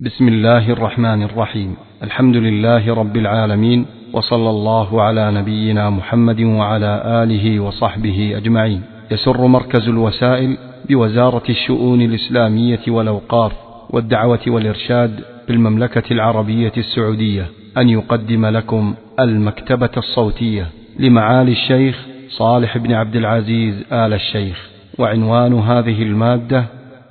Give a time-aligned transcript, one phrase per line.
[0.00, 1.76] بسم الله الرحمن الرحيم.
[2.02, 8.82] الحمد لله رب العالمين وصلى الله على نبينا محمد وعلى آله وصحبه أجمعين.
[9.10, 10.56] يسر مركز الوسائل
[10.88, 13.52] بوزارة الشؤون الإسلامية والأوقاف
[13.90, 17.46] والدعوة والإرشاد بالمملكة العربية السعودية
[17.78, 20.66] أن يقدم لكم المكتبة الصوتية
[20.98, 24.70] لمعالي الشيخ صالح بن عبد العزيز آل الشيخ.
[24.98, 26.64] وعنوان هذه المادة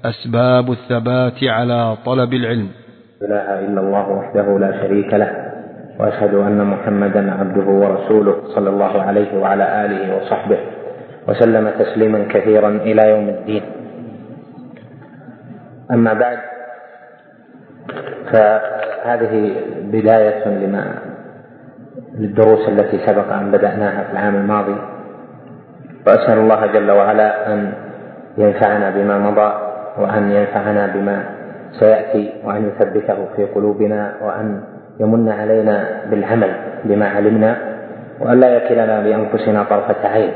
[0.10, 2.70] أسباب الثبات على طلب العلم.
[3.22, 5.32] لا إله إلا الله وحده لا شريك له
[6.00, 10.58] وأشهد أن محمدا عبده ورسوله صلى الله عليه وعلى آله وصحبه
[11.28, 13.64] وسلم تسليما كثيرا إلى يوم الدين.
[15.92, 16.38] أما بعد
[18.32, 20.86] فهذه بداية لما
[22.20, 24.76] للدروس التي سبق أن بدأناها في العام الماضي
[26.08, 27.74] وأسأل الله جل وعلا أن
[28.38, 31.24] ينفعنا بما مضى وأن ينفعنا بما
[31.80, 34.62] سيأتي وأن يثبته في قلوبنا وأن
[35.00, 36.52] يمن علينا بالعمل
[36.84, 37.58] بما علمنا
[38.20, 40.32] وأن لا يكلنا بأنفسنا طرفة عين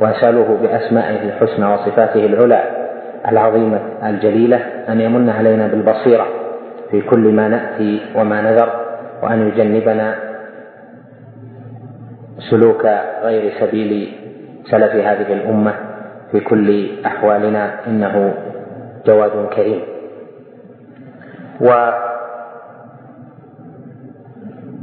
[0.00, 2.62] وأسأله بأسمائه الحسنى وصفاته العلى
[3.28, 6.26] العظيمة الجليلة أن يمن علينا بالبصيرة
[6.90, 8.68] في كل ما نأتي وما نذر
[9.22, 10.14] وأن يجنبنا
[12.50, 12.86] سلوك
[13.22, 14.08] غير سبيل
[14.70, 15.74] سلف هذه الأمة
[16.32, 18.34] في كل أحوالنا إنه
[19.06, 19.80] جواد كريم.
[21.60, 21.90] و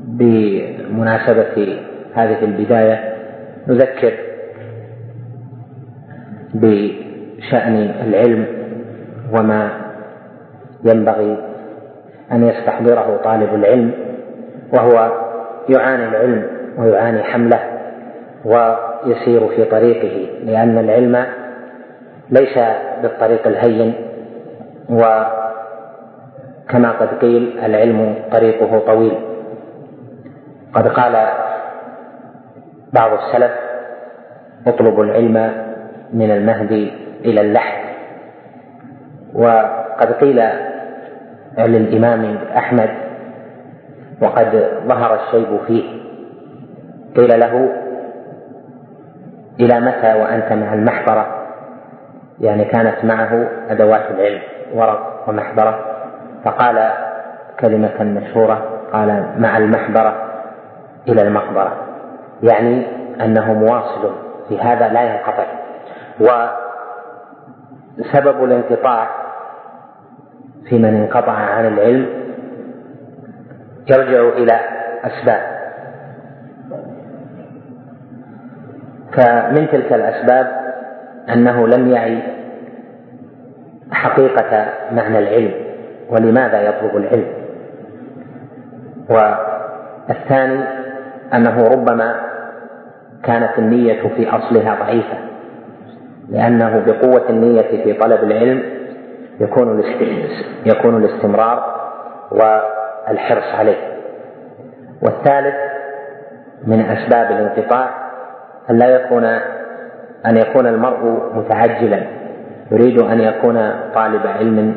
[0.08, 1.80] بمناسبة
[2.14, 3.14] هذه البداية
[3.68, 4.14] نذكر
[6.54, 7.76] بشأن
[8.08, 8.46] العلم
[9.34, 9.70] وما
[10.86, 11.38] ينبغي
[12.32, 13.92] أن يستحضره طالب العلم
[14.74, 15.12] وهو
[15.70, 16.48] يعاني العلم
[16.78, 17.60] ويعاني حمله
[18.46, 21.26] ويسير في طريقه لأن العلم
[22.30, 22.60] ليس
[23.02, 23.94] بالطريق الهين
[24.92, 29.18] وكما قد قيل العلم طريقه طويل.
[30.74, 31.28] قد قال
[32.94, 33.52] بعض السلف
[34.68, 35.52] اطلبوا العلم
[36.14, 36.94] من المهدي
[37.26, 37.82] إلى اللحد.
[39.34, 40.44] وقد قيل
[41.58, 42.90] للإمام أحمد
[44.22, 46.02] وقد ظهر الشيب فيه.
[47.16, 47.70] قيل له
[49.60, 51.38] إلى متى وأنت مع المحبره
[52.40, 54.42] يعني كانت معه أدوات العلم.
[54.74, 55.80] ورق ومحبرة
[56.44, 56.90] فقال
[57.60, 60.32] كلمة مشهورة قال مع المحبرة
[61.08, 61.74] إلى المقبرة
[62.44, 62.86] يعني
[63.22, 64.12] أنه مواصل
[64.50, 65.46] في هذا لا ينقطع
[68.00, 69.08] وسبب الانقطاع
[70.70, 72.10] في من انقطع عن العلم
[73.90, 74.60] يرجع إلى
[75.04, 75.62] أسباب.
[79.14, 80.48] فمن تلك الأسباب
[81.30, 82.41] أنه لم يعي
[84.02, 85.54] حقيقة معنى العلم
[86.10, 87.28] ولماذا يطلب العلم.
[89.10, 90.64] والثاني
[91.34, 92.16] أنه ربما
[93.24, 95.18] كانت النية في أصلها ضعيفة
[96.30, 98.64] لأنه بقوة النية في طلب العلم
[99.40, 99.84] يكون
[100.66, 101.82] يكون الاستمرار
[102.32, 103.92] والحرص عليه.
[105.02, 105.56] والثالث
[106.68, 107.90] من أسباب الانقطاع
[108.70, 109.24] أن لا يكون
[110.26, 112.21] أن يكون المرء متعجلا.
[112.72, 114.76] يريد أن يكون طالب علم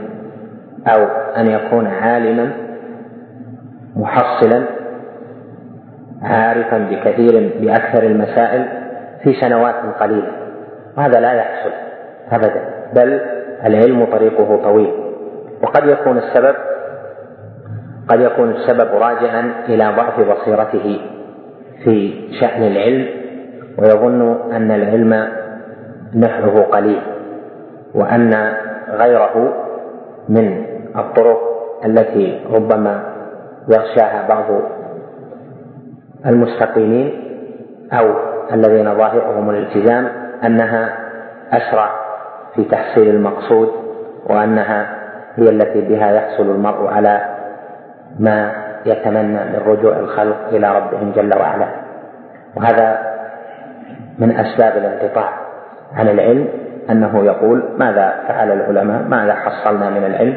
[0.86, 1.04] أو
[1.36, 2.50] أن يكون عالما
[3.96, 4.64] محصلا
[6.22, 8.64] عارفا بكثير بأكثر المسائل
[9.22, 10.32] في سنوات قليلة.
[10.96, 11.70] وهذا لا يحصل
[12.32, 13.20] أبدا بل
[13.66, 14.92] العلم طريقه طويل.
[15.62, 16.54] وقد يكون السبب
[18.08, 21.00] قد يكون السبب راجعا إلى ضعف بصيرته
[21.84, 23.06] في شأن العلم
[23.78, 25.28] ويظن أن العلم
[26.14, 27.00] نفعه قليل.
[27.94, 28.52] وأن
[28.90, 29.54] غيره
[30.28, 30.66] من
[30.96, 31.40] الطرق
[31.84, 33.02] التي ربما
[33.68, 34.44] يغشاها بعض
[36.26, 37.24] المستقيمين
[37.92, 38.14] أو
[38.52, 40.08] الذين ظاهرهم الالتزام
[40.44, 40.98] أنها
[41.52, 41.90] أسرع
[42.54, 43.68] في تحصيل المقصود
[44.26, 45.04] وأنها
[45.36, 47.34] هي التي بها يحصل المرء على
[48.18, 48.52] ما
[48.86, 51.68] يتمنى من رجوع الخلق إلى ربهم جل وعلا.
[52.56, 53.14] وهذا
[54.18, 55.30] من أسباب الانقطاع
[55.94, 56.48] عن العلم.
[56.90, 60.36] أنه يقول ماذا فعل العلماء؟ ماذا حصلنا من العلم؟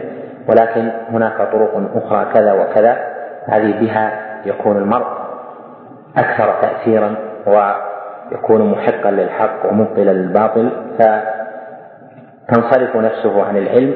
[0.49, 2.97] ولكن هناك طرق أخرى كذا وكذا.
[3.45, 4.11] هذه بها
[4.45, 5.07] يكون المرء
[6.17, 7.15] أكثر تأثيرا
[7.47, 10.71] ويكون محقا للحق ومبطلا للباطل.
[12.49, 13.95] فتنصرف نفسه عن العلم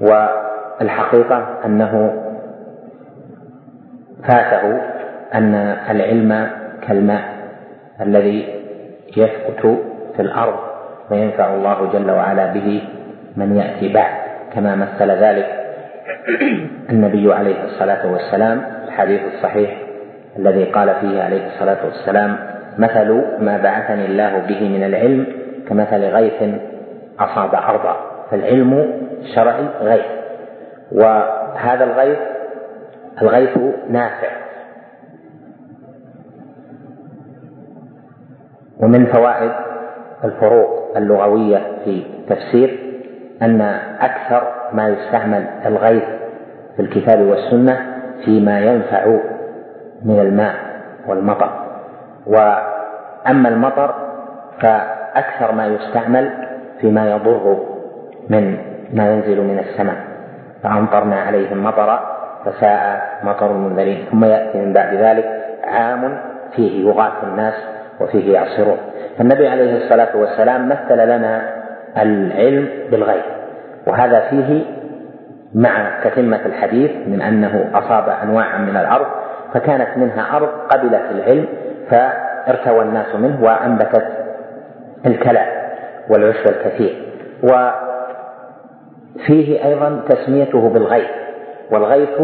[0.00, 2.22] والحقيقة أنه
[4.28, 4.80] فاته
[5.34, 5.54] أن
[5.90, 6.50] العلم
[6.88, 7.22] كالماء
[8.00, 8.62] الذي
[9.16, 9.78] يثبت
[10.16, 10.65] في الأرض.
[11.10, 12.82] وينفع الله جل وعلا به
[13.36, 14.14] من يأتي بعد
[14.54, 15.46] كما مثل ذلك
[16.90, 19.78] النبي عليه الصلاة والسلام الحديث الصحيح
[20.38, 22.38] الذي قال فيه عليه الصلاة والسلام
[22.78, 25.26] مثل ما بعثني الله به من العلم
[25.68, 26.42] كمثل غيث
[27.18, 27.96] أصاب أرضا
[28.30, 30.04] فالعلم الشرعي غيث.
[30.92, 32.18] وهذا الغيث
[33.22, 33.58] الغيث
[33.90, 34.28] نافع.
[38.80, 39.52] ومن فوائد
[40.24, 42.78] الفروق اللغوية في التفسير
[43.42, 43.60] أن
[44.00, 44.42] أكثر
[44.72, 46.04] ما يستعمل الغيث
[46.76, 47.86] في الكتاب والسنة
[48.24, 49.18] فيما ينفع
[50.04, 50.54] من الماء
[51.06, 51.50] والمطر.
[52.26, 53.94] وأما المطر
[54.60, 56.30] فأكثر ما يستعمل
[56.80, 57.58] فيما يضر
[58.28, 58.58] من
[58.92, 59.96] ما ينزل من السماء.
[60.62, 64.04] فأمطرنا عليهم مطرا فساء مطر المنذرين.
[64.10, 66.18] ثم يأتي من بعد ذلك عام
[66.56, 67.54] فيه يغاث الناس
[68.00, 68.76] وفيه يعصرون.
[69.18, 71.42] فالنبي عليه الصلاة والسلام مثل لنا
[71.96, 73.22] العلم بالغيب.
[73.86, 74.64] وهذا فيه
[75.54, 79.06] مع تتمة الحديث من أنه أصاب أنواعا من الأرض
[79.54, 81.46] فكانت منها أرض قبلت العلم
[81.90, 84.06] فارتوى الناس منه وأنبتت
[85.06, 85.44] الكلى
[86.10, 87.12] والعشب الكثير.
[89.16, 91.10] وفيه أيضا تسميته بالغيث
[91.70, 92.20] والغيث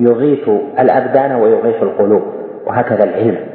[0.00, 0.48] يغيث
[0.80, 2.22] الأبدان ويغيث القلوب.
[2.66, 3.51] وهكذا العلم.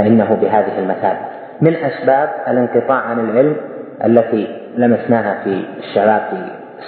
[0.00, 1.18] فإنه بهذه المثابة.
[1.60, 3.56] من أسباب الانقطاع عن العلم
[4.04, 6.36] التي لمسناها في الشباب في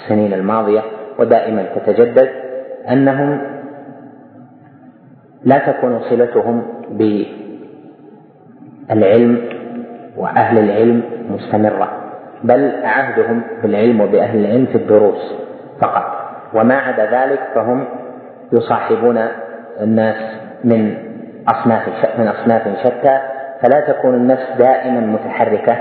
[0.05, 0.81] السنين الماضية
[1.19, 2.29] ودائما تتجدد
[2.91, 3.41] أنهم
[5.45, 6.63] لا تكون صلتهم
[8.91, 9.49] بالعلم
[10.17, 11.89] وأهل العلم مستمرة
[12.45, 15.35] بل عهدهم بالعلم وبأهل العلم في الدروس
[15.81, 16.05] فقط.
[16.55, 17.85] وما عدا ذلك فهم
[18.53, 19.19] يصاحبون
[19.81, 20.17] الناس
[20.65, 21.12] من
[21.49, 23.19] أصناف من أصناف شتى
[23.63, 25.77] فلا تكون النفس دائما متحركة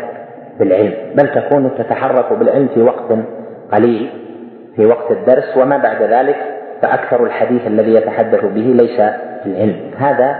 [0.59, 3.17] بالعلم بل تكون تتحرك بالعلم في وقت
[3.71, 4.09] قليل
[4.75, 6.37] في وقت الدرس وما بعد ذلك
[6.81, 8.99] فأكثر الحديث الذي يتحدث به ليس
[9.45, 10.35] العلم هذا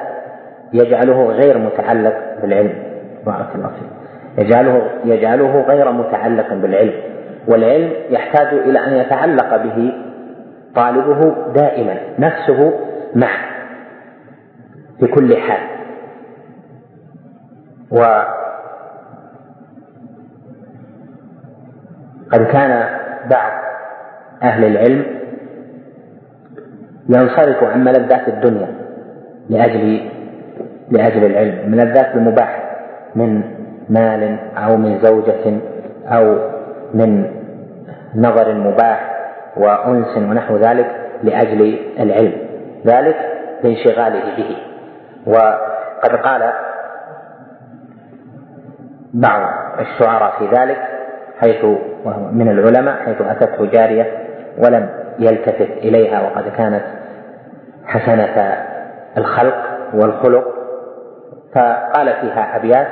[0.74, 2.74] يجعله غير متعلق بالعلم.
[3.26, 4.46] بارك الله فيك.
[4.46, 6.94] يجعله يجعله غير متعلق بالعلم.
[7.48, 9.94] والعلم يحتاج إلى أن يتعلق به
[10.76, 12.74] طالبه دائما نفسه
[13.16, 13.61] معه.
[15.02, 15.62] في كل حال
[17.92, 18.26] وقد
[22.52, 22.90] كان
[23.30, 23.52] بعض
[24.44, 25.06] أهل العلم
[27.10, 28.68] ينصرف عن ملذات الدنيا
[29.50, 30.10] لأجل
[30.92, 32.64] لأجل العلم ملذات المباح
[33.16, 33.42] من
[33.90, 35.58] مال أو من زوجة
[36.06, 36.38] أو
[36.94, 37.26] من
[38.16, 39.12] نظر مباح
[39.58, 42.34] وأنس ونحو ذلك لأجل العلم
[42.86, 43.16] ذلك
[43.64, 44.71] لانشغاله به.
[45.26, 46.54] وقد قال
[49.14, 49.42] بعض
[49.80, 50.78] الشعراء في ذلك
[51.40, 51.66] حيث
[52.32, 54.06] من العلماء حيث أتته جارية
[54.66, 54.90] ولم
[55.20, 56.84] يلتفت إليها وقد كانت
[57.86, 58.56] حسنة
[59.18, 59.56] الخلق
[59.94, 60.44] والخلق
[61.56, 62.88] فقال فيها أبيات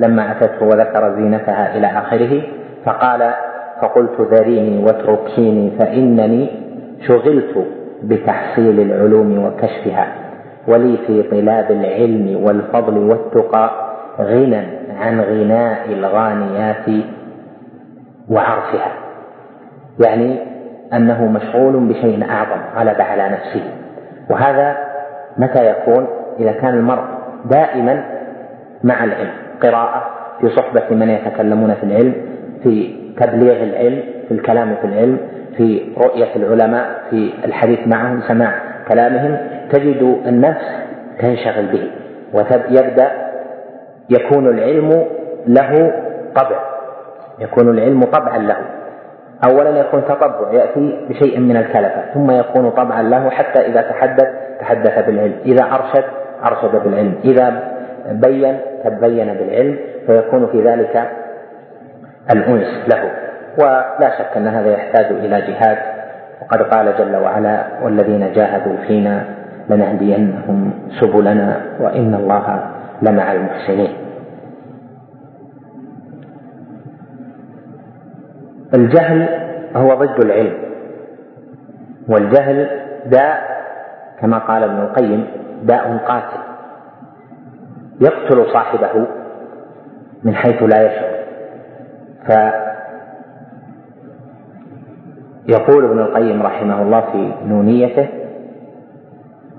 [0.00, 2.42] لما أتته وذكر زينتها إلى آخره
[2.84, 3.30] فقال
[3.82, 6.50] فقلت ذريني واتركيني فإنني
[7.08, 7.66] شغلت
[8.02, 10.06] بتحصيل العلوم وكشفها.
[10.68, 13.70] ولي في طلاب العلم والفضل والتقى
[14.20, 14.66] غنى
[15.00, 17.04] عن غناء الغانيات
[18.28, 18.92] وعرفها.
[20.06, 20.38] يعني
[20.92, 23.62] أنه مشغول بشيء أعظم غلب على نفسه.
[24.30, 24.76] وهذا
[25.36, 26.06] متى يكون؟
[26.40, 27.04] إذا كان المرء
[27.50, 28.04] دائما
[28.84, 29.30] مع العلم.
[29.62, 30.02] قراءة
[30.40, 32.14] في صحبة من يتكلمون في العلم
[32.62, 35.18] في تبليغ العلم في الكلام في العلم
[35.56, 38.54] في رؤية العلماء في الحديث معهم سماع
[38.88, 39.38] كلامهم.
[39.72, 40.64] تجد النفس
[41.18, 41.90] تنشغل به
[42.32, 43.10] ويبدأ
[44.10, 45.04] يكون العلم
[45.46, 45.92] له
[46.34, 46.60] طبع
[47.38, 48.56] يكون العلم طبعا له.
[49.44, 54.28] أولا يكون تطبع يأتي بشيء من الكلفة ثم يكون طبعا له حتى إذا تحدث
[54.60, 55.34] تحدث بالعلم.
[55.44, 56.04] إذا أرشد
[56.46, 57.14] أرشد بالعلم.
[57.24, 57.62] إذا
[58.10, 61.10] بين تبين بالعلم فيكون في ذلك
[62.32, 63.10] الأنس له.
[63.58, 65.78] ولا شك أن هذا يحتاج إلى جهاد.
[66.42, 69.24] وقد قال جل وعلا والذين جاهدوا فينا
[69.68, 72.70] لنهدينهم سبلنا وإن الله
[73.02, 73.96] لمع المحسنين.
[78.74, 79.28] الجهل
[79.76, 80.58] هو ضد العلم
[82.08, 82.68] والجهل
[83.06, 83.60] داء
[84.20, 85.26] كما قال ابن القيم
[85.62, 86.40] داء قاتل
[88.00, 89.06] يقتل صاحبه
[90.24, 91.20] من حيث لا يشعر.
[95.46, 98.08] فيقول ابن القيم رحمه الله في نونيته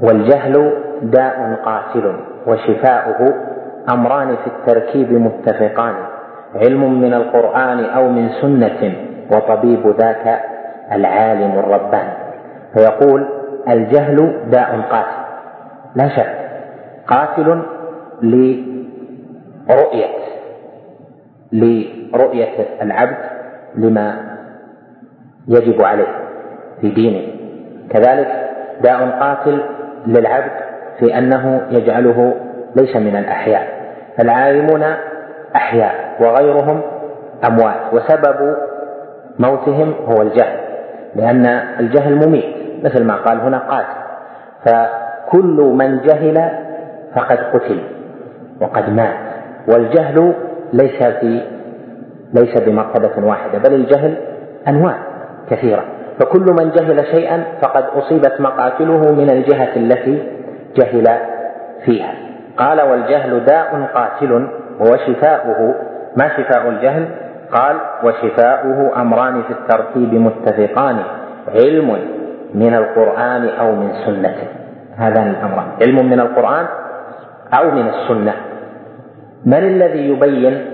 [0.02, 2.16] والجهل داء قاتل
[2.48, 3.34] وشفاؤه
[3.94, 5.96] أمران في التركيب متفقان
[6.56, 8.94] علم من القرآن أو من سنة
[9.32, 10.42] وطبيب ذاك
[10.92, 12.14] العالم الرباني
[12.74, 13.26] فيقول
[13.70, 15.22] الجهل داء قاتل.
[15.96, 16.36] لا شك
[17.08, 17.62] قاتل
[18.22, 20.08] لرؤية
[21.52, 23.18] لرؤية العبد
[23.76, 24.38] لما
[25.48, 26.08] يجب عليه
[26.82, 27.22] في دينه.
[27.90, 28.50] كذلك
[28.82, 29.62] داء قاتل
[30.08, 30.52] للعبد
[31.00, 32.34] في أنه يجعله
[32.76, 33.68] ليس من الأحياء.
[34.18, 34.84] فالعالمون
[35.56, 36.82] أحياء وغيرهم
[37.48, 38.56] أموات وسبب
[39.40, 40.60] موتهم هو الجهل
[41.16, 41.46] لأن
[41.80, 44.02] الجهل مميت مثل ما قال هنا قاتل.
[44.66, 46.50] فكل من جهل
[47.16, 47.80] فقد قتل
[48.62, 49.18] وقد مات
[49.68, 50.34] والجهل
[50.74, 51.42] ليس في
[52.34, 54.16] ليس بمرتبة واحدة بل الجهل
[54.68, 54.96] أنواع
[55.50, 55.84] كثيرة.
[56.22, 60.24] فكل من جهل شيئا فقد أصيبت مقاتله من الجهة التي
[60.78, 61.08] جهل
[61.86, 62.14] فيها.
[62.58, 64.48] قال والجهل داء قاتل
[64.80, 65.76] وشفاؤه
[66.18, 67.06] ما شفاء الجهل؟
[67.52, 70.98] قال وشفاؤه أمران في الترتيب متفقان.
[71.56, 72.00] علم
[72.54, 74.36] من القرآن أو من سنة
[74.98, 75.68] هذان الأمران.
[75.82, 76.66] علم من القرآن
[77.54, 78.34] أو من السنة.
[79.46, 80.66] من الذي يبين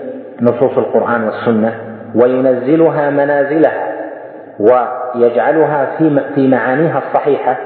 [0.41, 1.73] نصوص القرآن والسنة
[2.15, 3.86] وينزلها منازلها؟
[4.59, 5.85] ويجعلها
[6.35, 7.57] في معانيها الصحيحة.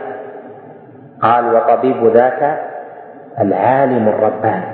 [1.21, 2.59] قال وطبيب ذاك
[3.39, 4.65] العالم الرباني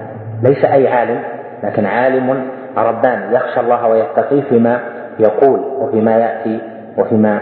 [0.43, 1.19] ليس أي عالم
[1.63, 4.79] لكن عالم رباني يخشى الله ويتقيه فيما
[5.19, 6.61] يقول وفيما يأتي
[6.97, 7.41] وفيما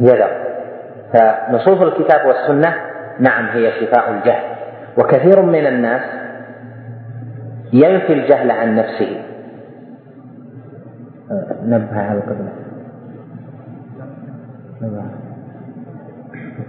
[0.00, 0.30] يذر.
[1.12, 2.74] فنصوص الكتاب والسنة
[3.18, 4.44] نعم هي شفاء الجهل.
[4.98, 6.02] وكثير من الناس
[7.72, 9.22] ينفي الجهل عن نفسه.
[11.62, 12.65] نبه على القبلة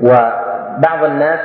[0.01, 1.39] وبعض الناس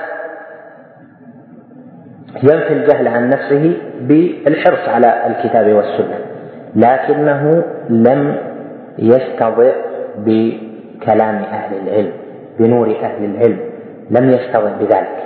[2.42, 6.18] ينفي الجهل عن نفسه بالحرص على الكتاب والسنة
[6.76, 8.36] لكنه لم
[8.98, 9.72] يستضع
[10.18, 12.12] بكلام أهل العلم
[12.58, 13.58] بنور أهل العلم
[14.10, 15.22] لم يستضع بذلك.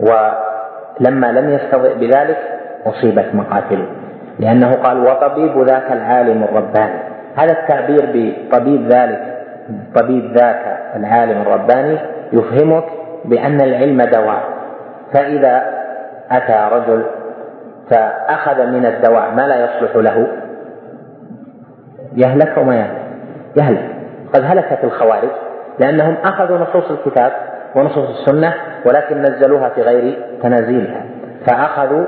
[0.00, 2.38] ولما لم يستضع بذلك
[2.86, 3.86] أصيبت مقاتله
[4.38, 6.98] لأنه قال وطبيب ذاك العالم الرباني.
[7.36, 9.41] هذا التعبير بطبيب ذلك
[9.94, 11.98] طبيب ذاك العالم الرباني
[12.32, 12.84] يفهمك
[13.24, 14.42] بأن العلم دواء.
[15.12, 15.62] فإذا
[16.30, 17.04] أتى رجل
[17.90, 20.26] فأخذ من الدواء ما لا يصلح له
[22.16, 23.02] يهلك وما يهلك.
[23.56, 23.90] يهلك.
[24.34, 25.30] قد هلكت الخوارج
[25.78, 27.32] لأنهم أخذوا نصوص الكتاب
[27.74, 28.54] ونصوص السنة
[28.86, 31.04] ولكن نزلوها في غير تنازيلها.
[31.46, 32.06] فأخذوا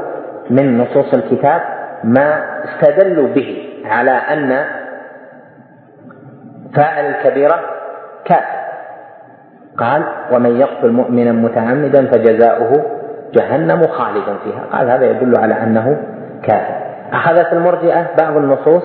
[0.50, 1.61] من نصوص الكتاب
[2.04, 4.64] ما استدلوا به على أن
[6.76, 7.61] فاعل الكبيرة
[8.25, 8.64] كافر
[9.78, 10.02] قال
[10.33, 12.83] ومن يقتل مؤمنا متعمدا فجزاؤه
[13.35, 14.64] جهنم خالدا فيها.
[14.73, 15.97] قال هذا يدل على أنه
[16.42, 16.75] كافر
[17.12, 18.83] أخذت المرجئة بعض النصوص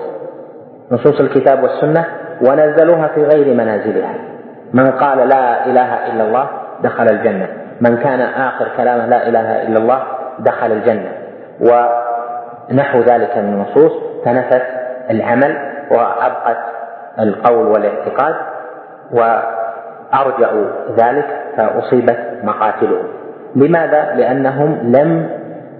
[0.92, 2.06] نصوص الكتاب والسنة
[2.50, 4.14] ونزلوها في غير منازلها.
[4.74, 6.48] من قال لا إله إلا الله
[6.84, 7.48] دخل الجنة.
[7.82, 10.04] من كان آخر كلامه لا إله إلا الله
[10.40, 11.12] دخل الجنة.
[11.62, 13.92] ونحو ذلك من النصوص
[14.26, 14.66] تنفت
[15.10, 15.58] العمل
[15.92, 16.79] وأبقت
[17.20, 18.36] القول والاعتقاد
[19.12, 20.66] وأرجعوا
[21.00, 23.08] ذلك فأصيبت مقاتلهم.
[23.56, 25.30] لماذا؟ لأنهم لم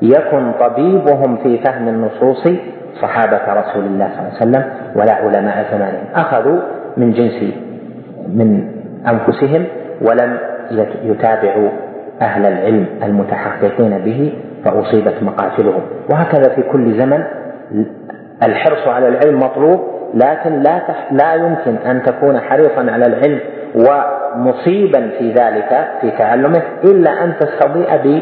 [0.02, 2.48] يكن طبيبهم في فهم النصوص
[3.02, 4.64] صحابة رسول الله صلى الله عليه وسلم
[4.96, 6.06] ولا علماء زمانهم.
[6.16, 6.60] أخذوا
[6.98, 7.54] من جنس
[8.28, 8.72] من
[9.08, 9.66] أنفسهم
[10.02, 10.38] ولم
[11.04, 11.70] يتابعوا
[12.22, 14.34] أهل العلم المتحققين به
[14.66, 15.82] فأصيبت مقاتلهم.
[16.12, 17.24] وهكذا في كل زمن
[18.44, 23.40] الحرص على العلم مطلوب لكن لا لا يمكن أن تكون حريصا على العلم
[23.76, 28.22] ومصيبا في ذلك في تعلمه إلا أن تستضيء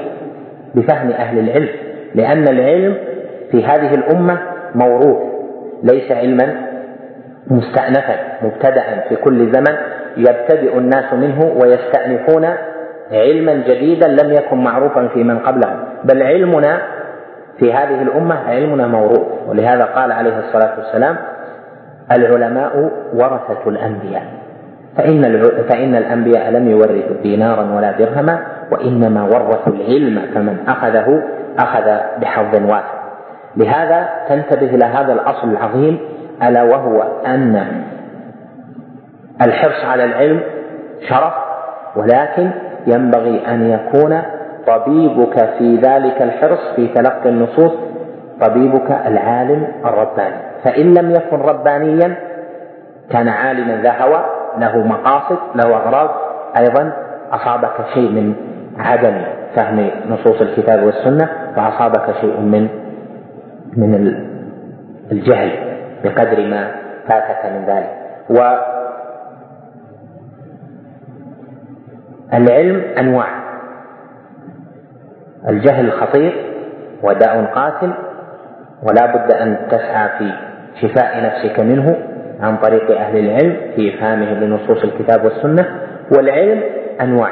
[0.76, 1.70] بفهم أهل العلم.
[2.16, 2.96] لأن العلم
[3.52, 4.38] في هذه الأمة
[4.76, 5.18] موروث
[5.84, 6.56] ليس علما
[7.52, 9.78] مستأنفا مبتدأ في كل زمن
[10.18, 12.48] يبتدئ الناس منه ويستأنفون
[13.12, 15.80] علما جديدا لم يكن معروفا في من قبلهم.
[16.04, 16.82] بل علمنا
[17.60, 19.28] في هذه الأمة علمنا موروث.
[19.48, 21.16] ولهذا قال عليه الصلاة والسلام
[22.12, 24.24] العلماء ورثة الأنبياء.
[24.98, 25.22] فإن
[25.70, 28.40] فإن الأنبياء لم يورثوا دينارا ولا درهما
[28.72, 31.24] وإنما ورثوا العلم فمن أخذه
[31.60, 32.98] أخذ بحظ واسع.
[33.58, 36.00] لهذا تنتبه إلى هذا الأصل العظيم
[36.44, 37.68] ألا وهو أن
[39.42, 40.42] الحرص على العلم
[41.10, 41.34] شرف
[41.96, 42.52] ولكن
[42.88, 44.22] ينبغي أن يكون
[44.68, 47.72] طبيبك في ذلك الحرص في تلقي النصوص
[48.42, 50.47] طبيبك العالم الرباني.
[50.64, 52.16] فإن لم يكن ربانيا
[53.10, 54.26] كان عالما ذا هوى
[54.58, 56.10] له مقاصد له أغراض.
[56.58, 56.94] أيضا
[57.32, 58.36] أصابك شيء من
[58.78, 59.22] عدم
[59.56, 62.70] فهم نصوص الكتاب والسنة وأصابك شيء من
[63.78, 64.16] من
[65.12, 65.52] الجهل
[66.04, 66.72] بقدر ما
[67.08, 67.90] فاتك من ذلك.
[68.30, 68.58] و
[72.34, 73.28] العلم أنواع.
[75.50, 76.54] الجهل خطير
[77.04, 77.94] وداء قاتل
[78.84, 80.47] ولا بد أن تسعى في
[80.82, 81.96] شفاء نفسك منه
[82.42, 85.80] عن طريق أهل العلم في فهمهم لنصوص الكتاب والسنة
[86.18, 86.64] والعلم
[87.02, 87.30] أنواع.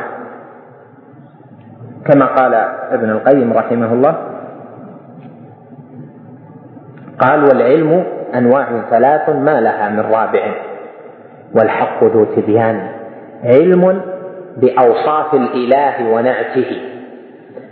[2.05, 2.53] كما قال
[2.91, 4.15] ابن القيم رحمه الله
[7.19, 8.03] قال والعلم
[8.35, 10.55] أنواع ثلاث ما لها من رابع
[11.55, 12.87] والحق ذو تبيان
[13.43, 14.01] علم
[14.57, 16.81] بأوصاف الإله ونعته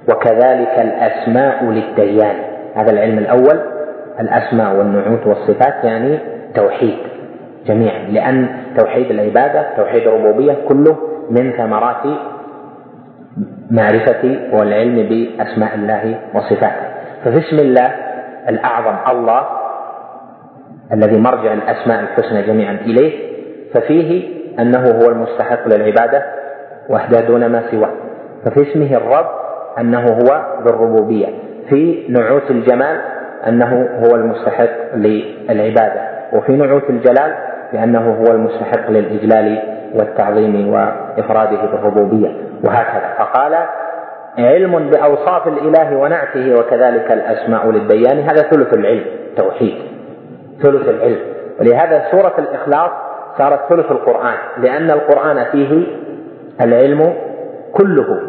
[0.09, 2.35] وكذلك الأسماء للديان.
[2.75, 3.59] هذا العلم الأول.
[4.19, 6.19] الأسماء والنعوت والصفات يعني
[6.55, 6.97] توحيد
[7.67, 7.99] جميعا.
[8.09, 10.97] لأن توحيد العبادة توحيد الربوبية كله
[11.29, 12.03] من ثمرات
[13.71, 16.87] معرفة والعلم بأسماء الله وصفاته.
[17.25, 17.91] ففي اسم الله
[18.49, 19.43] الأعظم الله
[20.93, 23.33] الذي مرجع الأسماء الحسنى جميعا إليه
[23.73, 26.23] ففيه أنه هو المستحق للعبادة
[26.89, 27.91] وحده دون ما سواه.
[28.45, 29.25] ففي اسمه الرب
[29.79, 31.27] أنه هو بالربوبية.
[31.69, 33.01] في نعوت الجمال
[33.47, 36.01] أنه هو المستحق للعبادة.
[36.33, 37.35] وفي نعوت الجلال
[37.73, 39.59] لأنه هو المستحق للإجلال
[39.93, 42.31] والتعظيم وإفراده بالربوبية.
[42.67, 43.13] وهكذا.
[43.17, 43.55] فقال
[44.37, 49.05] علم بأوصاف الإله ونعته وكذلك الأسماء للديان هذا ثلث العلم
[49.37, 49.75] توحيد.
[50.63, 51.19] ثلث العلم.
[51.59, 52.91] ولهذا سورة الإخلاص
[53.37, 55.87] صارت ثلث القرآن لأن القرآن فيه
[56.61, 57.13] العلم
[57.73, 58.19] كله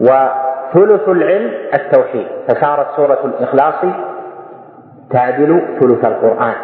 [0.00, 2.26] وثلث العلم التوحيد.
[2.48, 3.84] فصارت سورة الإخلاص
[5.10, 6.54] تعدل ثلث القرآن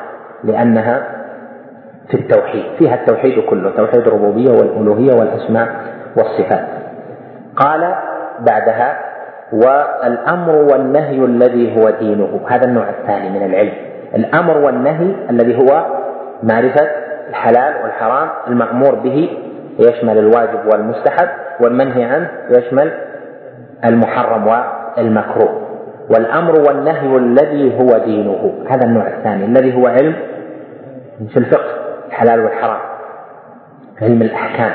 [0.44, 1.02] لأنها
[2.08, 5.68] في التوحيد فيها التوحيد كله توحيد الربوبية والألوهية والأسماء
[6.16, 6.64] والصفات.
[7.56, 7.94] قال
[8.40, 8.98] بعدها
[9.52, 12.40] والأمر والنهي الذي هو دينه.
[12.48, 13.72] هذا النوع الثاني من العلم.
[14.14, 15.86] الأمر والنهي الذي هو
[16.42, 16.86] معرفة
[17.28, 19.38] الحلال والحرام المأمور به
[19.78, 21.28] يشمل الواجب والمستحب
[21.60, 22.92] والمنهي عنه يشمل
[23.84, 24.46] المحرم
[24.98, 25.73] والمكروه.
[26.10, 28.52] والأمر والنهي الذي هو دينه.
[28.68, 29.44] هذا النوع الثاني.
[29.44, 30.14] الذي هو علم
[31.28, 31.70] في الفقه
[32.08, 32.80] الحلال والحرام
[34.02, 34.72] علم الأحكام.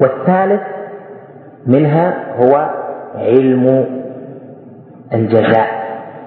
[0.00, 0.60] والثالث
[1.66, 2.70] منها هو
[3.14, 3.86] علم
[5.14, 5.68] الجزاء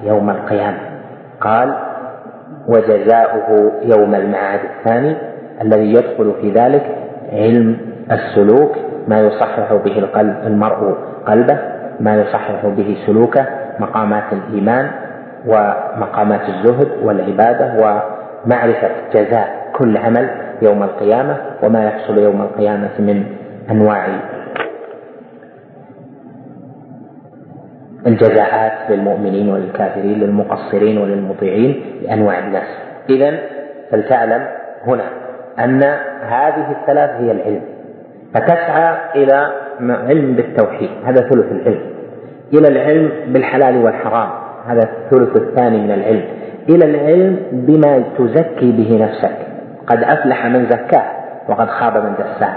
[0.04, 0.80] يوم القيامة.
[1.42, 1.76] قال
[2.68, 4.60] وجزاؤه يوم المعاد.
[4.80, 5.16] الثاني
[5.62, 6.96] الذي يدخل في ذلك
[7.32, 7.78] علم
[8.12, 8.72] السلوك
[9.08, 11.60] ما يصحح به القلب المرء قلبه
[12.00, 13.46] ما يصحح به سلوكه
[13.80, 14.92] مقامات الإيمان
[15.46, 20.30] ومقامات الزهد والعبادة ومعرفة جزاء كل عمل
[20.62, 23.24] يوم القيامة وما يحصل يوم القيامة من
[23.72, 24.08] أنواع
[28.08, 32.68] الجزاءات للمؤمنين وللكافرين للمقصرين وللمطيعين لأنواع الناس.
[33.10, 33.40] إذا
[33.92, 34.48] فلتعلم
[34.88, 35.04] هنا
[35.60, 35.84] أن
[36.22, 37.62] هذه الثلاث هي العلم.
[38.34, 40.90] فتسعى إلى علم بالتوحيد.
[41.06, 41.82] هذا ثلث العلم.
[42.54, 44.30] إلى العلم بالحلال والحرام.
[44.68, 46.24] هذا الثلث الثاني من العلم.
[46.70, 49.36] إلى العلم بما تزكي به نفسك.
[49.88, 51.06] قد أفلح من زكاه
[51.50, 52.54] وقد خاب من دساه.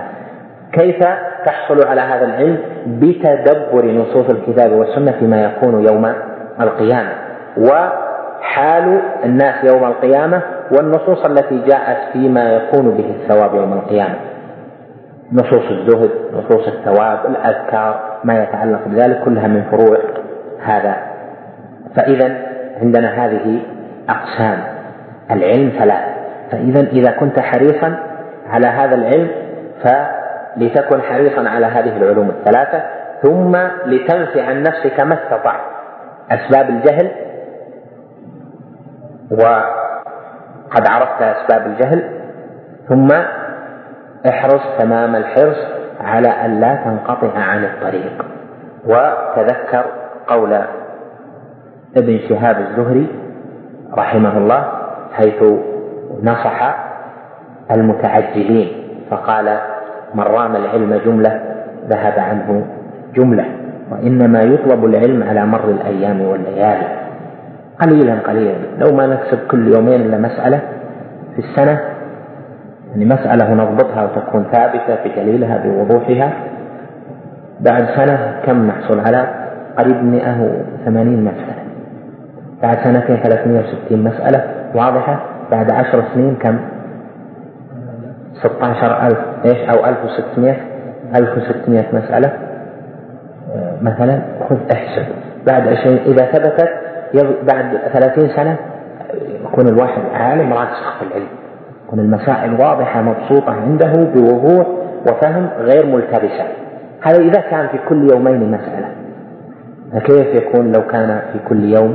[0.73, 0.99] كيف
[1.47, 6.13] تحصل على هذا العلم؟ بتدبر نصوص الكتاب والسنة فيما يكون يوم
[6.61, 7.13] القيامة.
[7.59, 14.15] وحال الناس يوم القيامة والنصوص التي جاءت فيما يكون به الثواب يوم القيامة.
[15.33, 19.99] نصوص الزهد نصوص الثواب الأذكار ما يتعلق بذلك كلها من فروع
[20.63, 20.97] هذا.
[21.97, 22.37] فإذا
[22.83, 23.63] عندنا هذه
[24.09, 24.59] أقسام.
[25.31, 26.05] العلم ثلاث
[26.51, 27.97] فإذا إذا كنت حريصا
[28.51, 29.29] على هذا العلم
[29.83, 32.83] فلتكن حريصا على هذه العلوم الثلاثة
[33.23, 33.57] ثم
[33.87, 35.61] لتنفي عن نفسك ما استطعت.
[36.31, 37.11] أسباب الجهل
[39.31, 42.11] وقد عرفت أسباب الجهل
[42.89, 43.09] ثم
[44.29, 45.57] احرص تمام الحرص
[46.03, 48.25] على أن لا تنقطع عن الطريق.
[48.85, 49.85] وتذكر
[50.27, 50.53] قول
[51.97, 53.07] ابن شهاب الزهري
[53.95, 54.65] رحمه الله
[55.13, 55.43] حيث
[56.23, 56.77] نصح
[57.71, 58.69] المتعجلين
[59.11, 59.59] فقال
[60.15, 61.41] من رام العلم جملة
[61.89, 62.67] ذهب عنه
[63.15, 63.45] جملة
[63.91, 66.87] وإنما يطلب العلم على مر الأيام والليالي.
[67.81, 70.61] قليلا قليلا لو ما نكسب كل يومين إلا مسألة
[71.35, 71.81] في السنة
[72.93, 76.33] يعني مسألة نضبطها وتكون ثابتة بدليلها بوضوحها.
[77.61, 79.29] بعد سنة كم نحصل على
[79.79, 81.63] قريب 180 مسألة؟
[82.63, 85.21] بعد سنتين 360 مسألة واضحة.
[85.51, 86.59] بعد عشر سنين كم؟
[88.43, 90.57] 16000 إيش؟ أو 1600
[91.15, 92.33] 1600 مسألة.
[93.83, 95.07] مثلا خذ احسب.
[95.47, 96.69] بعد 20 إذا ثبتت
[97.43, 98.57] بعد 30 سنة
[99.45, 101.42] يكون الواحد عالم راسخ في العلم.
[101.93, 104.67] يكون المسائل واضحة مبسوطة عنده بوضوح
[105.11, 106.45] وفهم غير ملتبسة.
[107.03, 108.89] هذا إذا كان في كل يومين مسألة.
[109.93, 111.95] فكيف يكون لو كان في كل يوم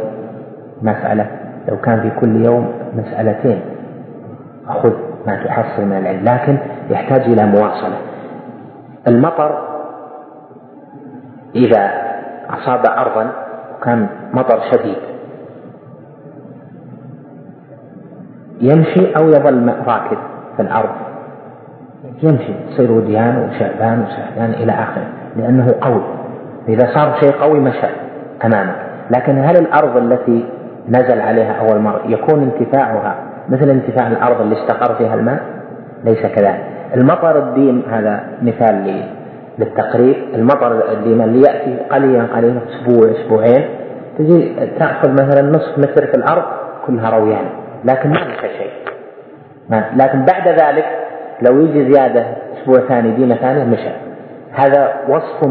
[0.82, 1.28] مسألة؟
[1.70, 3.62] لو كان في كل يوم مسألتين.
[4.68, 4.94] خذ
[5.28, 6.24] ما تحصل من العلم.
[6.24, 6.58] لكن
[6.90, 7.98] يحتاج إلى مواصلة.
[9.08, 9.68] المطر
[11.56, 11.92] إذا
[12.50, 13.32] أصاب أرضا
[13.78, 15.17] وكان مطر شديد.
[18.62, 20.18] يمشي أو يظل راكد
[20.56, 20.90] في الأرض.
[22.24, 26.02] يمشي يصير وديان وشعبان وشعبان إلى آخره لأنه قوي.
[26.70, 27.88] إذا صار شيء قوي مشى
[28.46, 28.76] أمامك
[29.12, 30.46] لكن هل الأرض التي
[30.90, 33.16] نزل عليها أول مرة يكون انتفاعها
[33.50, 35.40] مثل انتفاع الأرض اللي استقر فيها الماء؟
[36.04, 36.64] ليس كذلك.
[36.96, 39.04] المطر الديم هذا مثال
[39.60, 40.16] للتقريب.
[40.34, 43.66] المطر الديم اللي يأتي قليلا قليلا أسبوع أسبوعين
[44.18, 46.44] تجي تأخذ مثلا نصف متر في الأرض
[46.88, 47.46] كلها رويان.
[47.86, 48.72] لكن ما مشى شيء.
[49.70, 49.84] ما.
[49.96, 50.86] لكن بعد ذلك
[51.42, 53.90] لو يجي زيادة أسبوع ثاني ديمة ثانية مشى.
[54.52, 55.50] هذا وصف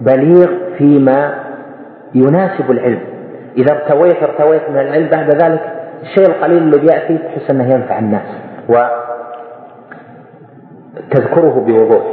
[0.00, 1.34] بليغ فيما
[2.14, 3.00] يناسب العلم.
[3.56, 5.60] إذا ارتويت ارتويت من العلم بعد ذلك
[6.02, 8.26] الشيء القليل الذي يأتي تحس أنه ينفع الناس.
[11.08, 12.04] وتذكره بوضوح.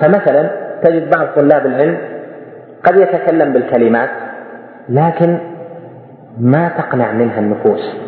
[0.00, 0.50] فمثلا
[0.82, 1.98] تجد بعض طلاب العلم
[2.84, 4.10] قد يتكلم بالكلمات
[4.88, 5.38] لكن
[6.40, 8.07] ما تقنع منها النفوس.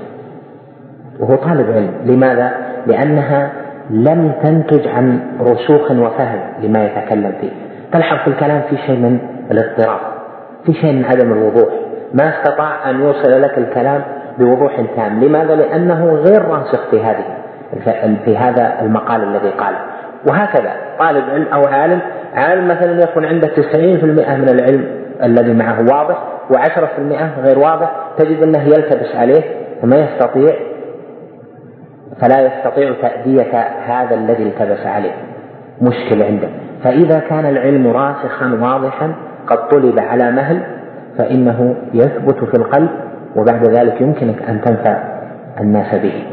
[1.20, 1.90] وهو طالب علم.
[2.04, 2.52] لماذا؟
[2.86, 3.52] لأنها
[3.90, 7.50] لم تنتج عن رسوخ وفهم لما يتكلم فيه.
[7.92, 9.18] تلحظ في الكلام في شيء من
[9.50, 10.00] الاضطراب
[10.66, 11.68] في شيء من عدم الوضوح.
[12.14, 14.02] ما استطاع أن يوصل لك الكلام
[14.38, 15.24] بوضوح تام.
[15.24, 17.24] لماذا؟ لأنه غير راسخ في هذه
[18.24, 19.78] في هذا المقال الذي قاله.
[20.28, 22.00] وهكذا طالب علم أو عالم
[22.34, 24.84] عالم مثلا يكون عنده 90% من العلم
[25.22, 26.16] الذي معه واضح
[26.52, 29.42] و10% غير واضح تجد أنه يلتبس عليه
[29.82, 30.69] وما يستطيع
[32.20, 35.12] فلا يستطيع تأدية هذا الذي التبس عليه.
[35.82, 36.48] مشكلة عنده
[36.82, 39.14] فإذا كان العلم راسخا واضحا
[39.46, 40.62] قد طلب على مهل
[41.18, 42.88] فإنه يثبت في القلب
[43.36, 45.02] وبعد ذلك يمكنك أن تنفع
[45.60, 46.24] الناس به.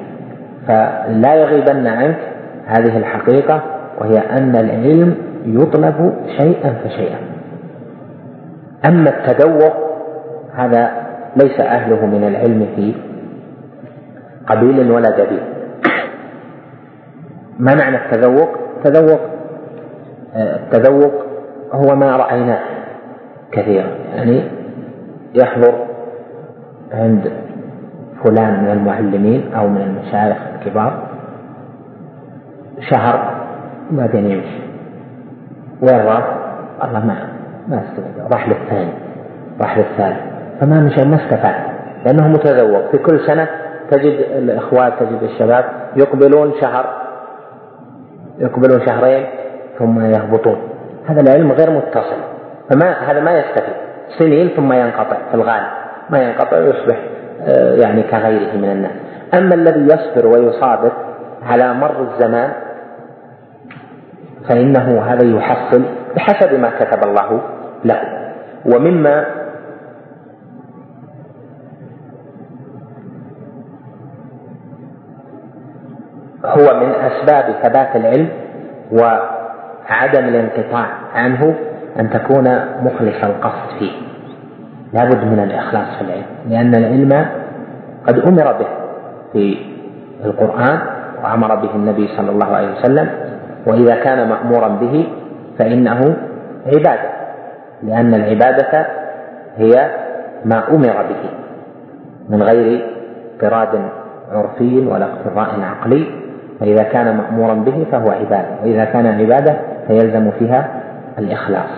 [0.68, 2.18] فلا يغيبن عنك
[2.66, 3.62] هذه الحقيقة
[4.00, 7.18] وهي أن العلم يطلب شيئا فشيئا.
[8.86, 9.74] أما التذوق
[10.56, 10.92] هذا
[11.36, 12.94] ليس أهله من العلم في
[14.48, 15.57] قبيل ولا دليل.
[17.60, 19.20] ما معنى التذوق؟ التذوق
[20.36, 21.14] التذوق
[21.72, 22.60] هو ما رأيناه
[23.52, 23.90] كثيرا.
[24.16, 24.44] يعني
[25.36, 25.74] يحضر
[26.94, 27.32] عند
[28.24, 31.08] فلان من المعلمين أو من المشايخ الكبار
[32.80, 33.38] شهر
[33.92, 34.60] بعدين يمشي
[35.82, 36.38] وين راح؟
[36.84, 37.28] الله ما
[37.68, 38.32] ما استفاد.
[38.34, 38.92] راح للثاني
[39.62, 40.20] راح للثالث.
[40.60, 41.56] فما مشى ما استفاد.
[42.06, 42.92] لأنه متذوق.
[42.92, 43.48] في كل سنة
[43.92, 45.66] تجد الإخوات تجد الشباب
[45.96, 47.07] يقبلون شهر
[48.40, 49.26] يقبلون شهرين
[49.80, 50.58] ثم يهبطون.
[51.08, 52.22] هذا العلم غير متصل.
[52.70, 53.74] فما هذا ما يستفيد.
[54.20, 55.68] سنين ثم ينقطع في الغالب.
[56.10, 56.98] ما ينقطع ويصبح
[57.42, 58.92] آه، يعني كغيره من الناس.
[59.34, 60.92] أما الذي يصبر ويصابر
[61.50, 62.52] على مر الزمان
[64.50, 65.84] فإنه هذا يحصل
[66.16, 67.42] بحسب ما كتب الله
[67.86, 68.02] له.
[68.66, 69.26] ومما
[76.48, 78.30] هو من أسباب ثبات العلم
[78.92, 81.56] وعدم الانقطاع عنه
[82.00, 82.44] أن تكون
[82.82, 83.92] مخلص القصد فيه.
[84.94, 87.26] لابد من الإخلاص في العلم لأن العلم
[88.08, 88.68] قد أمر به
[89.34, 89.58] في
[90.26, 90.80] القرآن
[91.24, 93.10] وأمر به النبي صلى الله عليه وسلم
[93.68, 95.08] وإذا كان مأمورا به
[95.60, 96.16] فإنه
[96.66, 97.10] عبادة
[97.84, 98.88] لأن العبادة
[99.58, 99.90] هي
[100.46, 101.30] ما أمر به
[102.30, 102.86] من غير
[103.34, 103.82] اضطراد
[104.32, 106.27] عرفي ولا اقتضاء عقلي.
[106.60, 110.84] فإذا كان مأمورا به فهو عبادة وإذا كان عبادة فيلزم فيها
[111.18, 111.70] الإخلاص.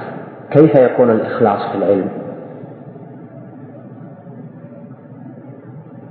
[0.51, 2.07] كيف يكون الإخلاص في العلم؟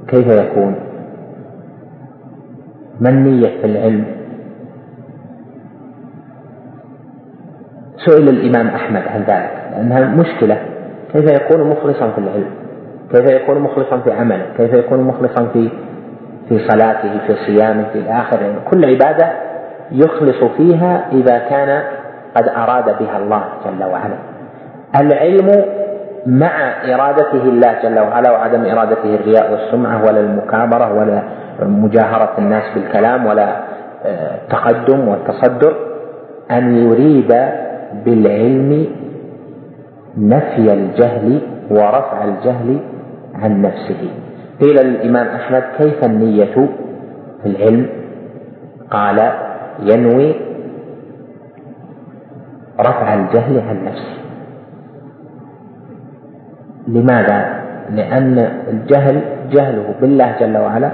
[0.08, 0.74] كيف يكون؟
[3.00, 4.04] ما النية في العلم؟
[8.06, 10.58] سئل الإمام أحمد عن ذلك لأنها مشكلة.
[11.12, 12.50] كيف يكون مخلصا في العلم؟
[13.12, 15.70] كيف يكون مخلصا في عمله؟ كيف يكون مخلصا في
[16.48, 18.54] في صلاته في صيامه في آخره.
[18.70, 19.32] كل عبادة
[19.92, 21.82] يخلص فيها إذا كان
[22.36, 24.18] قد أراد بها الله جل وعلا.
[25.00, 25.64] العلم
[26.26, 31.22] مع إرادته الله جل وعلا وعدم إرادته الرياء والسمعة ولا المكابرة ولا
[31.62, 33.56] مجاهرة الناس بالكلام ولا
[34.04, 35.76] التقدم آه، والتصدر
[36.50, 37.34] أن يريد
[38.04, 38.86] بالعلم
[40.18, 42.78] نفي الجهل ورفع الجهل
[43.34, 44.10] عن نفسه.
[44.60, 46.54] قيل للإمام أحمد كيف النية
[47.42, 47.86] في العلم؟
[48.90, 49.32] قال
[49.82, 50.34] ينوي
[52.80, 54.18] رفع الجهل عن نفسه.
[56.88, 57.58] لماذا؟
[57.90, 60.90] لأن الجهل جهله بالله جل وعلا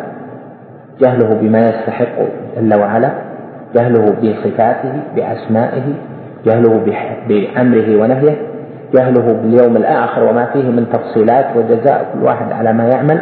[1.01, 2.19] جهله بما يستحق
[2.57, 3.11] جل وعلا
[3.75, 5.83] جهله بصفاته بأسمائه
[6.45, 6.85] جهله
[7.29, 8.37] بأمره ونهيه
[8.95, 13.21] جهله باليوم الآخر وما فيه من تفصيلات وجزاء كل واحد على ما يعمل.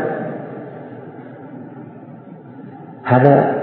[3.04, 3.62] هذا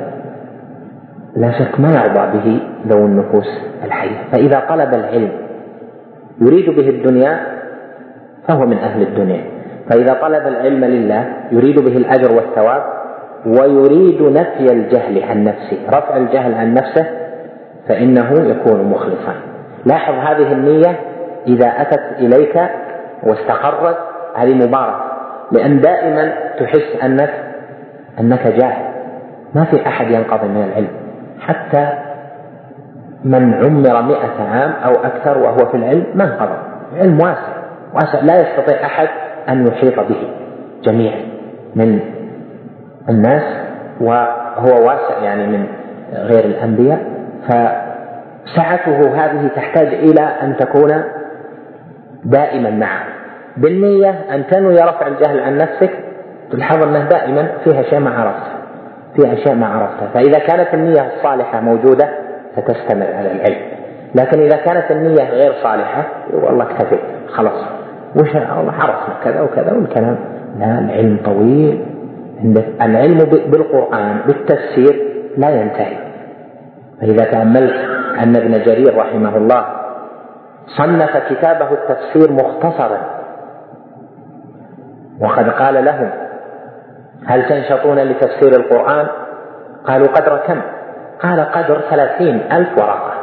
[1.35, 3.47] لا شك ما يرضى به ذو النفوس
[3.83, 4.17] الحية.
[4.31, 5.31] فإذا طلب العلم
[6.41, 7.39] يريد به الدنيا
[8.47, 9.43] فهو من أهل الدنيا.
[9.89, 12.83] فإذا طلب العلم لله يريد به الأجر والثواب
[13.45, 15.77] ويريد نفي الجهل عن نفسه.
[15.87, 17.05] رفع الجهل عن نفسه
[17.87, 19.33] فإنه يكون مخلصا.
[19.85, 20.99] لاحظ هذه النية
[21.47, 22.59] إذا أتت إليك
[23.23, 23.97] واستقرت
[24.35, 25.03] هذه مباركة
[25.51, 27.33] لأن دائما تحس أنك
[28.19, 28.88] أنك جاهل.
[29.55, 30.89] ما في أحد ينقضي من العلم.
[31.39, 31.89] حتى
[33.23, 36.57] من عمر مئة عام أو أكثر وهو في العلم ما انقضى.
[36.93, 37.53] العلم واسع.
[37.93, 38.19] واسع.
[38.19, 39.07] لا يستطيع أحد
[39.49, 40.27] أن يحيط به
[40.83, 41.21] جميعا
[41.75, 41.99] من
[43.09, 43.43] الناس
[44.01, 45.65] وهو واسع يعني من
[46.13, 46.99] غير الأنبياء.
[47.47, 51.03] فسعته هذه تحتاج إلى أن تكون
[52.23, 53.03] دائما معه.
[53.57, 55.91] بالنية أن تنوي رفع الجهل عن نفسك.
[56.51, 58.48] تلاحظ أنه دائما فيها شيء ما عرفته
[59.15, 60.07] في أشياء ما عرفتها.
[60.13, 62.09] فإذا كانت النية الصالحة موجودة
[62.55, 63.61] فتستمر على العلم.
[64.15, 67.65] لكن إذا كانت النية غير صالحة والله اكتفيت خلاص.
[68.15, 70.17] وش الله عرفنا كذا وكذا والكلام.
[70.59, 71.85] لا العلم طويل.
[72.81, 73.17] العلم
[73.51, 75.97] بالقرآن بالتفسير لا ينتهي.
[77.01, 77.75] فإذا تأملت
[78.23, 79.65] أن ابن جرير رحمه الله
[80.77, 82.97] صنف كتابه التفسير مختصرا
[85.21, 86.09] وقد قال لهم
[87.25, 89.07] هل تنشطون لتفسير القرآن؟
[89.85, 90.61] قالوا قدر كم؟
[91.21, 93.13] قال قدر ثلاثين ألف ورقة.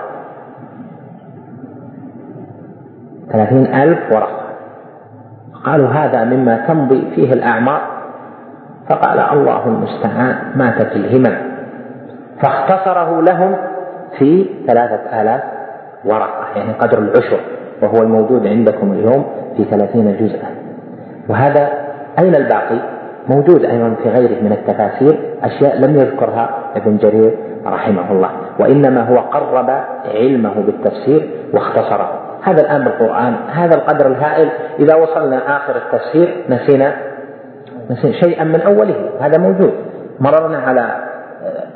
[3.32, 4.46] ثلاثين ألف ورقة.
[5.64, 7.80] قالوا هذا مما تمضي فيه الأعمار.
[8.88, 11.36] فقال الله المستعان ماتت الهمم.
[12.42, 13.56] فاختصره لهم
[14.18, 15.42] في ثلاثة آلاف
[16.04, 17.40] ورقة يعني قدر العشر
[17.82, 20.48] وهو الموجود عندكم اليوم في ثلاثين جزءا.
[21.28, 21.68] وهذا
[22.18, 22.95] أين الباقي؟
[23.28, 27.34] موجود أيضا في غيره من التفاسير أشياء لم يذكرها ابن جرير
[27.66, 29.70] رحمه الله وإنما هو قرب
[30.14, 32.22] علمه بالتفسير واختصره.
[32.42, 34.48] هذا الآن بالقرآن هذا القدر الهائل.
[34.78, 36.94] إذا وصلنا آخر التفسير نسينا
[37.90, 39.10] نسينا شيئا من أوله.
[39.20, 39.72] هذا موجود.
[40.20, 40.96] مررنا على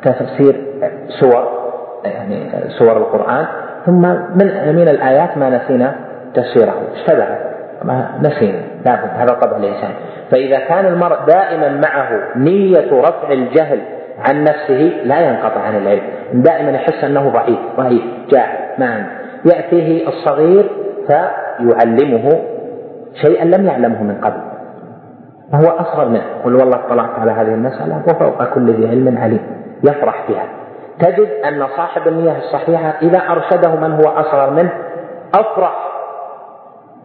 [0.02, 0.60] تفسير
[1.20, 1.48] سور
[2.04, 3.46] يعني سور القرآن.
[3.86, 5.94] ثم من من الآيات ما نسينا
[6.34, 6.74] تفسيره.
[6.94, 7.26] اشتبه.
[8.22, 8.60] نسينا.
[8.86, 9.90] لابد هذا طبع الإنسان
[10.30, 13.80] فإذا كان المرء دائما معه نية رفع الجهل
[14.18, 16.02] عن نفسه لا ينقطع عن العلم.
[16.32, 19.10] دائما يحس أنه ضعيف ضعيف جاهل ما عنده
[19.54, 20.70] يأتيه الصغير
[21.06, 22.40] فيعلمه
[23.22, 24.40] شيئا لم يعلمه من قبل.
[25.52, 26.24] وهو أصغر منه.
[26.44, 29.40] قل والله اطلعت على هذه المسألة وفوق كل ذي علم عليم.
[29.84, 30.44] يفرح بها.
[30.98, 34.72] تجد أن صاحب النية الصحيحة إذا أرشده من هو أصغر منه
[35.34, 35.89] أفرح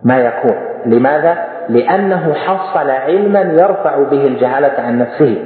[0.06, 1.38] ما يكون لماذا؟
[1.70, 5.38] لأنه حصل علما يرفع به الجهالة عن نفسه.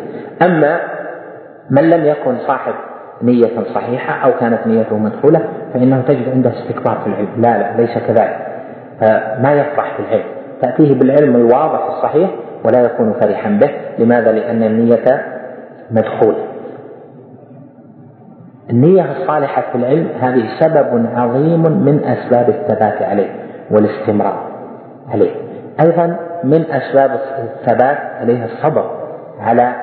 [0.41, 0.79] أما
[1.69, 2.73] من لم يكن صاحب
[3.21, 5.41] نية صحيحة أو كانت نيته مدخولة
[5.73, 7.29] فإنه تجد عنده استكبار في العلم.
[7.37, 8.37] لا لا ليس كذلك.
[9.41, 10.23] ما يفرح بالعلم
[10.61, 12.29] تأتيه بالعلم الواضح الصحيح
[12.65, 13.71] ولا يكون فرحا به.
[13.99, 15.25] لماذا؟ لأن النية
[15.91, 16.45] مدخولة.
[18.69, 23.29] النية الصالحة في العلم هذه سبب عظيم من أسباب الثبات عليه
[23.71, 24.48] والاستمرار.
[25.11, 25.31] عليه.
[25.79, 28.91] أيضا من أسباب الثبات عليه الصبر
[29.39, 29.75] على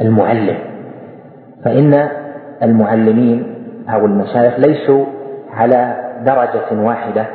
[0.00, 0.58] المعلم
[1.64, 2.08] فإن
[2.62, 3.54] المعلمين
[3.88, 5.04] أو المشايخ ليسوا
[5.52, 7.26] على درجة واحدة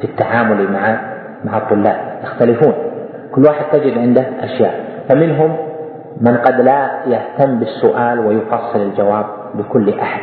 [0.00, 1.00] في التعامل مع
[1.44, 2.74] مع الطلاب يختلفون.
[3.34, 4.74] كل واحد تجد عنده أشياء
[5.08, 5.56] فمنهم
[6.20, 10.22] من قد لا يهتم بالسؤال ويفصل الجواب لكل أحد.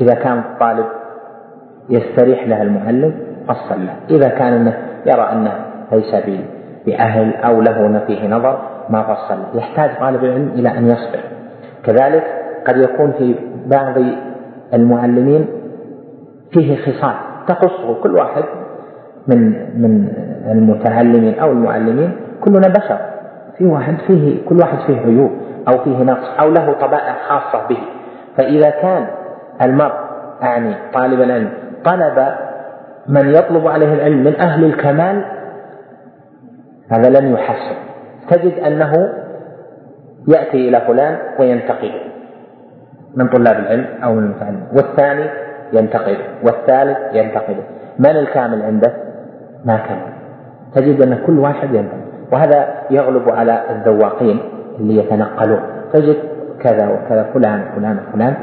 [0.00, 0.86] إذا كان الطالب
[1.90, 3.14] يستريح له المعلم
[3.48, 3.94] فصل له.
[4.10, 5.52] إذا كان أنه يرى أنه
[5.92, 6.14] ليس
[6.86, 8.58] بأهل أو له فيه نظر
[8.88, 9.58] ما فصل.
[9.58, 11.20] يحتاج طالب العلم إلى أن يصبر.
[11.84, 12.24] كذلك
[12.68, 13.34] قد يكون في
[13.66, 13.94] بعض
[14.74, 15.46] المعلمين
[16.52, 17.14] فيه خصال.
[17.46, 18.44] تخصه كل واحد
[19.28, 19.50] من
[19.82, 20.08] من
[20.50, 22.98] المتعلمين أو المعلمين كلنا بشر.
[23.58, 25.30] في واحد فيه كل واحد فيه عيوب
[25.68, 27.78] أو فيه نقص أو له طبائع خاصة به.
[28.36, 29.06] فإذا كان
[29.62, 29.94] المرء
[30.42, 31.50] أعني طالب العلم
[31.84, 32.26] طلب
[33.10, 35.24] من يطلب عليه العلم من أهل الكمال
[36.90, 37.76] هذا لن يحسن
[38.28, 38.92] تجد أنه
[40.28, 41.90] يأتي إلى فلان وينتقي
[43.16, 45.30] من طلاب العلم أو من المتعلم والثاني
[45.72, 47.56] ينتقد والثالث ينتقد
[47.98, 48.92] من الكامل عنده؟
[49.64, 50.12] ما كمل
[50.74, 52.00] تجد أن كل واحد ينتقد
[52.32, 54.40] وهذا يغلب على الذواقين
[54.80, 55.60] اللي يتنقلون.
[55.92, 56.16] تجد
[56.60, 58.34] كذا وكذا فلان فلان فلان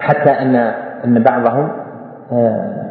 [0.00, 0.56] حتى ان
[1.04, 1.70] أن بعضهم
[2.32, 2.88] آه،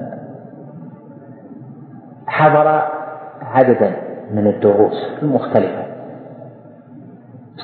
[2.27, 2.81] حضر
[3.41, 3.91] عددا
[4.33, 5.83] من الدروس المختلفة.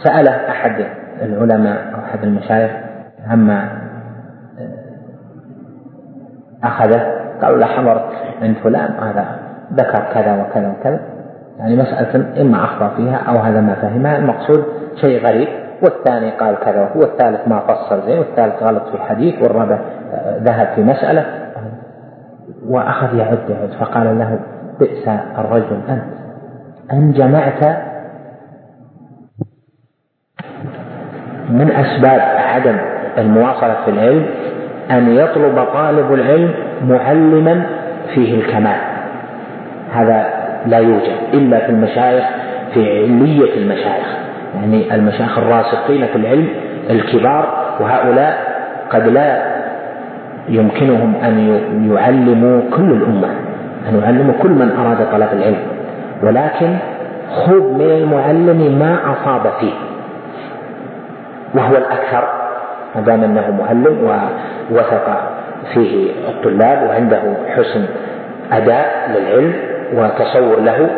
[0.03, 0.85] سأله أحد
[1.21, 2.71] العلماء أو أحد المشايخ
[3.27, 3.69] عما
[6.63, 8.09] أخذه قالوا له حضرت
[8.41, 9.25] عند فلان هذا
[9.73, 10.99] ذكر كذا وكذا وكذا.
[11.59, 14.65] يعني مسألة إما أخطأ فيها أو هذا ما فهمها المقصود
[15.01, 15.47] شيء غريب.
[15.83, 19.79] والثاني قال كذا والثالث ما فصل زين والثالث غلط في حديث والرابع
[20.37, 21.25] ذهب في مسألة.
[22.67, 23.69] وأخذ يعد يعد.
[23.79, 24.39] فقال له
[24.79, 26.03] بئس الرجل أنت.
[26.93, 27.63] أن جمعت
[31.49, 32.21] من أسباب
[32.53, 32.77] عدم
[33.17, 34.25] المواصلة في العلم
[34.91, 36.53] أن يطلب طالب العلم
[36.87, 37.65] معلما
[38.13, 38.77] فيه الكمال.
[39.93, 40.25] هذا
[40.65, 42.25] لا يوجد إلا في المشايخ
[42.73, 44.17] في علية المشايخ.
[44.55, 46.47] يعني المشايخ الراسخين في العلم
[46.89, 48.37] الكبار وهؤلاء
[48.89, 49.52] قد لا
[50.49, 51.61] يمكنهم أن
[51.93, 53.27] يعلموا كل الأمة
[53.89, 55.59] أن يعلموا كل من أراد طلب العلم.
[56.23, 56.75] ولكن
[57.45, 59.73] خذ من المعلم ما أصاب فيه.
[61.55, 62.23] وهو الأكثر
[62.95, 63.97] ما دام أنه معلم
[64.71, 65.21] ووثق
[65.73, 67.21] فيه الطلاب وعنده
[67.55, 67.85] حسن
[68.51, 69.53] أداء للعلم
[69.93, 70.89] وتصور له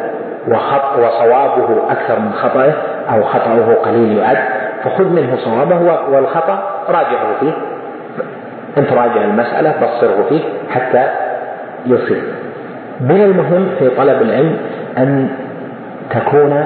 [0.48, 2.74] وخط وصوابه أكثر من خطأه
[3.14, 4.38] أو خطأه قليل يعد
[4.84, 5.80] فخذ منه صوابه
[6.12, 7.52] والخطأ راجعه فيه.
[8.78, 11.04] أن تراجع المسألة بصره فيه حتى
[11.86, 12.24] يصيب
[13.02, 14.58] من المهم في طلب العلم
[14.98, 15.30] أن
[16.10, 16.66] تكون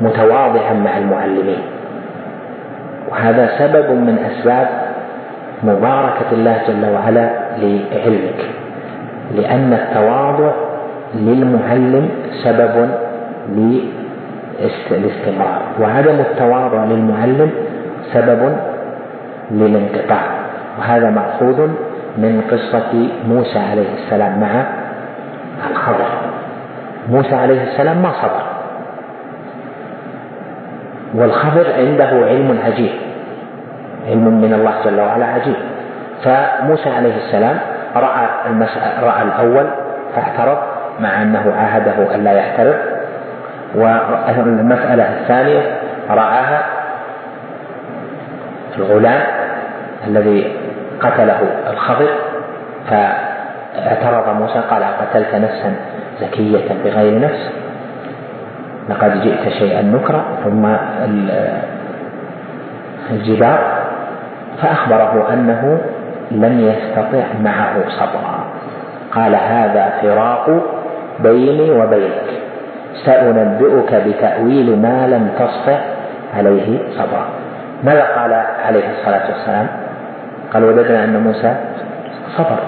[0.00, 1.58] متواضعا مع المعلمين.
[3.10, 4.68] وهذا سبب من أسباب
[5.62, 8.40] مباركة الله جل وعلا لعلمك.
[9.34, 10.52] لأن التواضع
[11.14, 12.08] للمعلم
[12.44, 12.88] سبب
[14.60, 17.50] للاستمرار وعدم التواضع للمعلم
[18.12, 18.56] سبب
[19.50, 20.22] للانقطاع.
[20.78, 21.66] وهذا مأخوذ
[22.16, 24.64] من قصة موسى عليه السلام مع
[25.70, 26.08] الخضر.
[27.08, 28.42] موسى عليه السلام ما صبر
[31.14, 32.92] والخضر عنده علم عجيب.
[34.08, 35.56] علم من الله جل وعلا عجيب.
[36.24, 37.58] فموسى عليه السلام
[37.96, 38.26] رأى
[39.02, 39.66] رأى الأول
[40.16, 40.58] فاعترض
[41.00, 42.76] مع أنه عاهده ألا يعترض
[43.74, 45.62] والمسألة الثانية
[46.10, 46.62] رآها
[48.78, 49.22] الغلام
[50.06, 50.56] الذي
[51.00, 52.08] قتله الخضر
[52.90, 55.74] فاعترض موسى قال قتلت نفسا
[56.20, 57.50] زكية بغير نفس؟
[58.88, 60.24] لقد جئت شيئا نكرا.
[60.44, 60.66] ثم
[63.10, 63.58] الجدار
[64.62, 65.80] فأخبره أنه
[66.30, 68.44] لم يستطع معه صبرا.
[69.12, 70.62] قال هذا فراق
[71.20, 72.28] بيني وبينك
[73.04, 75.78] سأنبئك بتأويل ما لم تستطع
[76.36, 77.26] عليه صبرا.
[77.84, 78.32] ماذا قال
[78.66, 79.66] عليه الصلاة والسلام؟
[80.54, 81.54] قال وجدنا أن موسى
[82.36, 82.58] صبر.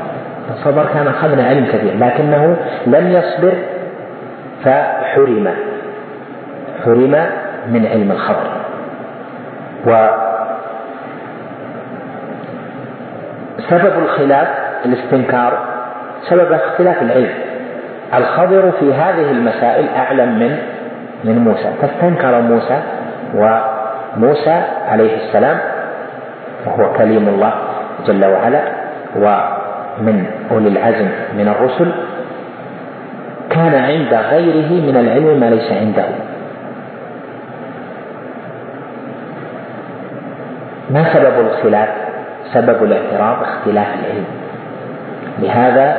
[0.51, 3.53] الصبر كان أخذنا علم كثير لكنه لم يصبر
[4.64, 5.49] فحرم.
[6.85, 7.27] حرم
[7.68, 8.51] من علم الخبر.
[13.59, 14.49] وسبب الخلاف
[14.87, 15.59] الاستنكار
[16.29, 17.35] سبب اختلاف العلم.
[18.14, 20.59] الخضر في هذه المسائل أعلم من
[21.25, 21.73] من موسى.
[21.83, 22.79] فاستنكر موسى
[24.16, 25.59] وموسى عليه السلام
[26.66, 27.53] وهو كليم الله
[28.07, 28.62] جل وعلا
[29.16, 31.92] ومن أولي العزم من الرسل
[33.51, 36.05] كان عند غيره من العلم ما ليس عنده.
[40.90, 41.88] ما سبب الخلاف؟
[42.55, 44.25] سبب الاعتراض اختلاف العلم.
[45.38, 45.96] لهذا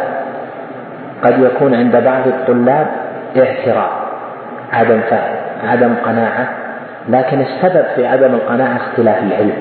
[1.24, 2.88] قد يكون عند بعض الطلاب
[3.38, 3.92] اعتراض
[4.74, 6.48] عدم فهم عدم قناعة
[7.10, 9.54] لكن السبب في عدم القناعة اختلاف العلم.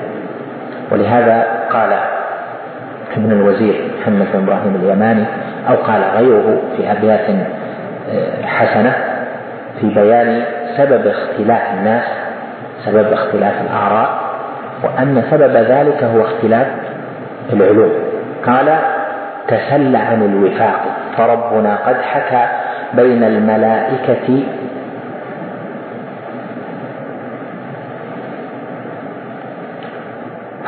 [0.91, 1.93] ولهذا قال
[3.17, 5.23] ابن الوزير محمد بن إبراهيم اليماني
[5.69, 7.29] أو قال غيره في أبيات
[8.09, 8.93] آه، حسنة
[9.81, 10.43] في بيان
[10.77, 12.03] سبب اختلاف الناس
[12.85, 14.09] سبب اختلاف الآراء
[14.83, 16.67] وأن سبب ذلك هو اختلاف
[17.53, 17.91] العلوم.
[18.45, 18.77] قال
[19.47, 20.79] تسل عن الوفاق
[21.17, 22.45] فربنا قد حكى
[22.93, 24.43] بين الملائكة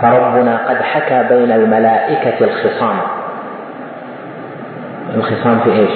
[0.04, 2.97] فربنا قد حكى بين الملائكة الخصام.
[5.16, 5.91] الخصام في إيش؟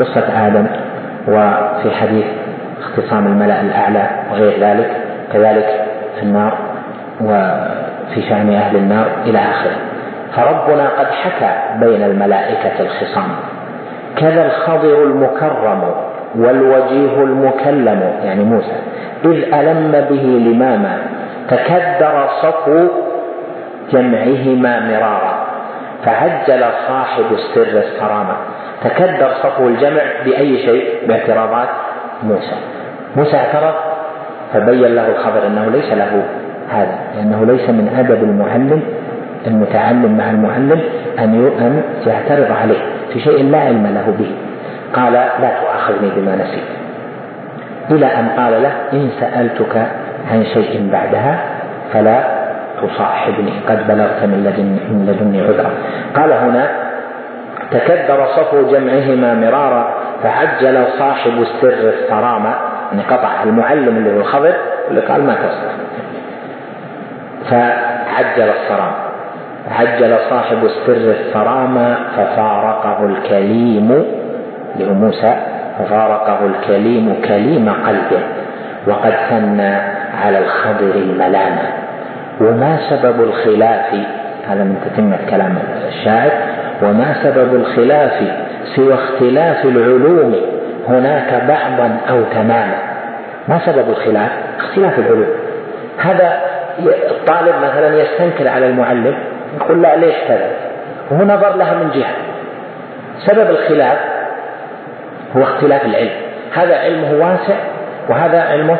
[0.00, 0.66] قصة آدم
[1.28, 2.24] وفي حديث
[2.80, 4.90] اختصام الملأ الأعلى وغير ذلك
[5.32, 5.84] كذلك
[6.16, 6.58] في النار
[7.20, 7.80] وفي
[8.14, 9.76] في شأن أهل النار إلى آخره.
[10.36, 13.28] فربنا قد حكى بين الملائكة الخصام.
[14.16, 15.94] كذا الخضر المكرم
[16.34, 18.76] والوجيه المكلم يعني موسى.
[19.24, 20.98] إذ ألم به لماما
[21.48, 22.88] تكدر صفو
[23.92, 25.46] جمعهما مرارا.
[26.04, 28.36] فعجل صاحب السر الصرامة
[28.84, 31.68] تكدر صفو الجمع بأي شيء؟ باعتراضات
[32.22, 32.56] موسى.
[33.16, 33.74] موسى اعترض
[34.52, 36.22] فبين له الخبر أنه ليس له
[36.70, 38.82] هذا لأنه ليس من أدب المعلم
[39.46, 40.80] المتعلم مع المعلم
[41.18, 42.78] أن أن يعترض عليه
[43.12, 44.30] في شيء لا علم له به.
[44.94, 45.50] قال لا
[45.90, 46.68] تؤاخذني بما نسيت.
[47.90, 49.76] إلى أن قال له إن سألتك
[50.32, 51.40] عن شيء بعدها
[51.92, 52.20] فلا
[52.82, 53.52] تصاحبني.
[53.68, 55.70] قد بلغت من لدن من لدني عذرا.
[56.14, 56.68] قال هنا
[57.70, 62.54] تكدر صفو جمعهما مرارا فعجل صاحب السر الصرامة
[62.92, 64.54] يعني قطع المعلم اللي هو الخضر
[64.90, 65.72] اللي قال ما تصدق
[67.50, 68.92] فعجل الصرام
[69.78, 74.04] عجل صاحب السر الصرامة ففارقه الكليم
[74.74, 75.36] اللي هو موسى.
[75.78, 78.22] ففارقه الكليم كليم قلبه
[78.86, 79.76] وقد ثنى
[80.24, 81.62] على الخضر الملامة.
[82.40, 83.94] وما سبب الخلاف؟
[84.48, 85.58] هذا من تتمة كلام
[85.88, 86.30] الشاعر.
[86.82, 88.12] وما سبب الخلاف
[88.76, 90.36] سوى اختلاف العلوم؟
[90.88, 92.78] هناك بعضا أو تماما.
[93.48, 95.28] ما سبب الخلاف؟ اختلاف العلوم.
[95.98, 96.40] هذا
[97.10, 99.14] الطالب مثلا يستنكر على المعلم
[99.60, 100.50] يقول لا ليش كذا
[101.10, 102.14] وهو نظر لها من جهة.
[103.26, 103.98] سبب الخلاف
[105.36, 106.10] هو اختلاف العلم.
[106.54, 107.54] هذا علمه واسع
[108.08, 108.76] وهذا علمه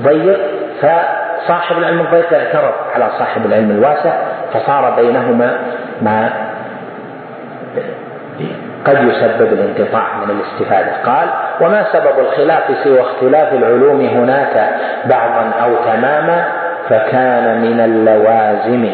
[0.00, 0.38] ضيق
[0.80, 4.12] فصاحب العلم الضيق اعترض على صاحب العلم الواسع
[4.52, 5.58] فصار بينهما
[6.02, 6.30] ما
[8.84, 10.92] قد يسبب الانقطاع من الاستفادة.
[11.06, 11.28] قال
[11.60, 14.74] وما سبب الخلاف سوى اختلاف العلوم هناك
[15.04, 16.44] بعضا أو تماما؟
[16.88, 18.88] فكان من اللوازم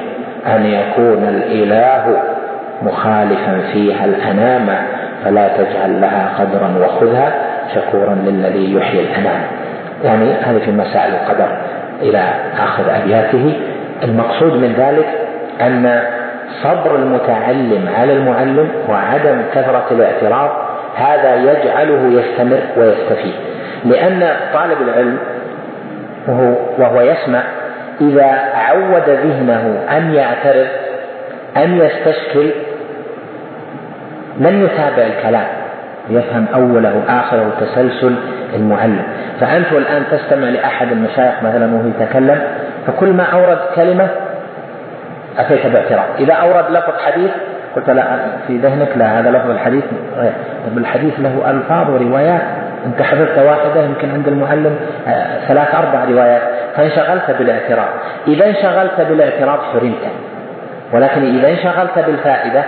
[0.47, 2.23] أن يكون الإله
[2.83, 4.69] مخالفا فيها الأنام
[5.25, 7.33] فلا تجعل لها قدرا وخذها
[7.75, 9.41] شكورا للذي يحيي الأنام.
[10.05, 11.49] يعني هذه في مسائل القدر
[12.03, 12.23] إلى
[12.59, 13.61] آخر أبياته.
[14.05, 15.07] المقصود من ذلك
[15.61, 16.03] أن
[16.63, 20.51] صبر المتعلم على المعلم وعدم كثرة الاعتراض
[20.97, 23.35] هذا يجعله يستمر ويستفيد.
[23.85, 25.19] لأن طالب العلم
[26.29, 27.43] وهو, وهو يسمع
[28.01, 30.67] إذا عود ذهنه أن يعترض
[31.57, 32.51] أن يستشكل
[34.39, 35.47] لن يتابع الكلام؟
[36.11, 38.15] يفهم أوله آخره تسلسل
[38.55, 39.03] المعلم
[39.41, 42.43] فأنت الآن تستمع لأحد المشايخ مثلا وهو يتكلم
[42.87, 44.09] فكل ما أورد كلمة
[45.39, 46.05] أتيت باعتراض.
[46.19, 47.31] إذا أورد لفظ حديث
[47.77, 49.85] قلت لا في ذهنك لا هذا لفظ الحديث
[50.17, 52.43] طيب الحديث له ألفاظ وروايات.
[52.87, 54.77] أنت حفظت واحدة يمكن عند المعلم
[55.09, 56.43] آه، ثلاث أربع روايات.
[56.77, 57.89] فانشغلت بالاعتراض.
[58.29, 60.05] إذا انشغلت بالاعتراض حرمت.
[60.93, 62.65] ولكن إذا انشغلت بالفائدة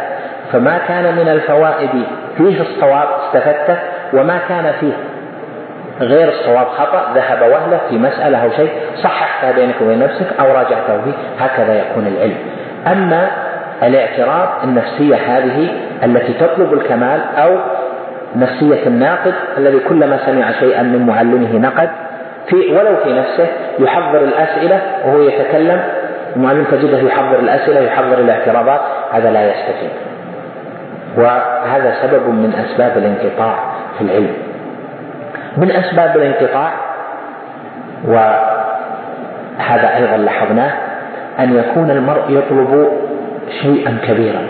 [0.52, 1.90] فما كان من الفوائد
[2.36, 3.78] فيه الصواب استفدته
[4.12, 4.92] وما كان فيه
[6.00, 8.70] غير الصواب خطأ ذهب وهلة في مسألة أو شيء
[9.02, 12.36] صححتها بينك وبين نفسك أو راجعته فيه هكذا يكون العلم.
[12.86, 13.30] أما
[13.82, 15.68] الاعتراض النفسية هذه
[16.04, 17.56] التي تطلب الكمال أو
[18.36, 21.90] نفسية الناقد الذي كلما سمع شيئا من معلمه نقد
[22.48, 23.46] في ولو في نفسه
[23.78, 25.80] يحضر الأسئلة وهو يتكلم
[26.36, 28.80] المعلم تجده يحضر الأسئلة يحضر الاعتراضات
[29.12, 30.09] هذا لا يستفيد.
[31.16, 33.54] وهذا سبب من أسباب الانقطاع
[33.98, 34.32] في العلم.
[35.56, 36.72] من أسباب الانقطاع
[38.04, 40.72] وهذا أيضا لاحظناه
[41.38, 42.88] أن يكون المرء يطلب
[43.62, 44.42] شيئا كبيرا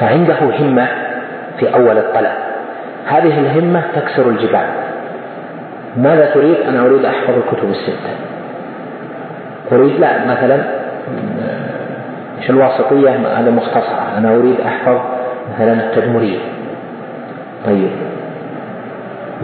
[0.00, 0.88] فعنده همة
[1.58, 2.32] في أول الطلب.
[3.06, 4.66] هذه الهمة تكسر الجبال.
[5.96, 8.10] ماذا تريد؟ أنا أريد أحفظ الكتب الستة.
[9.72, 10.58] أريد لا مثلا
[12.38, 15.00] إيش الواسطية؟ هذا مختصرة أنا أريد أحفظ
[15.60, 16.38] مثلا التدمرية
[17.66, 17.90] طيب.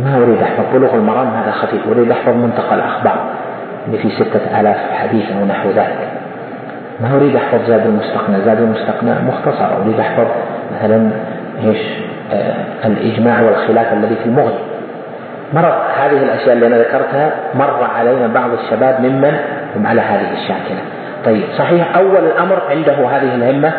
[0.05, 1.89] ما أريد أحفظ؟ بلوغ المرام هذا خفيف.
[1.89, 3.25] أريد أحفظ منتقى الأخبار
[3.87, 6.09] اللي فيه ستة آلاف حديث أو نحو ذلك.
[7.01, 9.83] ما أريد أحفظ زاد المستقنع زاد المستقنع مختصر.
[9.83, 10.27] أريد أحفظ
[10.79, 11.11] مثلا
[11.65, 11.79] إيش؟
[12.33, 12.55] آه
[12.85, 14.59] الإجماع والخلاف الذي في المغني
[15.55, 19.37] مر هذه الأشياء اللي أنا ذكرتها مر علينا بعض الشباب ممن
[19.77, 20.81] هم على هذه الشاكلة.
[21.25, 23.73] طيب صحيح أول الأمر عنده هذه الهمة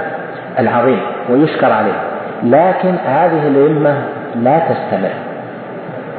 [0.59, 2.06] العظيمة ويشكر عليه.
[2.43, 4.01] لكن هذه الهمة
[4.35, 5.09] لا تستمر.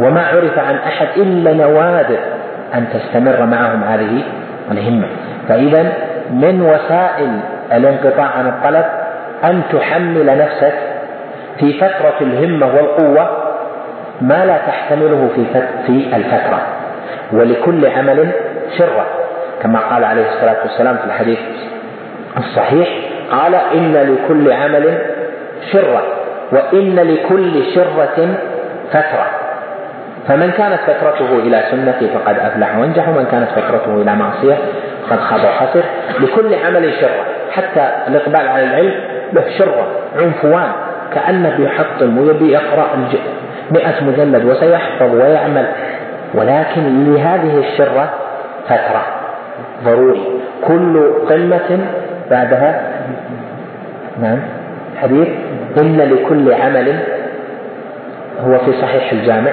[0.00, 2.18] وما عرف عن أحد إلا نوادر
[2.74, 4.22] أن تستمر معهم هذه
[4.70, 5.06] الهمة.
[5.48, 5.92] فإذا
[6.30, 7.40] من وسائل
[7.72, 8.84] الانقطاع عن الطلب
[9.44, 10.74] أن تحمل نفسك
[11.58, 13.28] في فترة الهمة والقوة
[14.20, 15.44] ما لا تحتمله في
[15.86, 16.60] في الفترة.
[17.32, 18.28] ولكل عمل
[18.78, 19.06] شرة
[19.62, 21.38] كما قال عليه الصلاة والسلام في الحديث
[22.38, 22.88] الصحيح
[23.30, 24.98] قال إن لكل عمل
[25.72, 26.02] شرة
[26.52, 28.28] وإن لكل شرة
[28.90, 29.26] فترة.
[30.28, 34.56] فمن كانت فترته إلى سنتي فقد أفلح وانجح ومن كانت فترته إلى معصية
[35.08, 35.82] فقد خاب وخسر.
[36.20, 38.94] لكل عمل شرة حتى الإقبال على العلم
[39.32, 39.86] له شرة
[40.16, 40.68] عنفوان
[41.14, 42.86] كأنه بيحطم ويبي يقرأ
[43.70, 45.66] مئة مجلد وسيحفظ ويعمل.
[46.34, 48.10] ولكن لهذه الشرة
[48.68, 49.02] فترة.
[49.84, 50.22] ضروري.
[50.66, 51.78] كل قمة
[52.30, 52.80] بعدها؟
[54.22, 54.38] نعم.
[55.02, 55.28] حديث
[55.80, 56.98] إن لكل عمل
[58.40, 59.52] هو في صحيح الجامع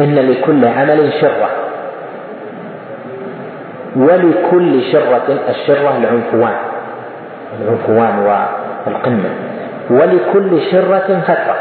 [0.00, 1.50] إن لكل عمل شرة.
[3.96, 6.56] ولكل شرة الشرة العنفوان
[7.62, 8.18] العنفوان
[8.86, 9.30] والقمة.
[9.90, 11.56] ولكل شرة فترة.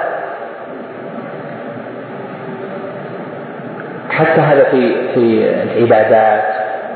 [4.09, 6.43] حتى هذا في في العبادات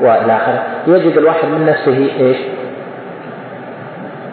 [0.00, 2.36] والى اخره يجد الواحد من نفسه إيش؟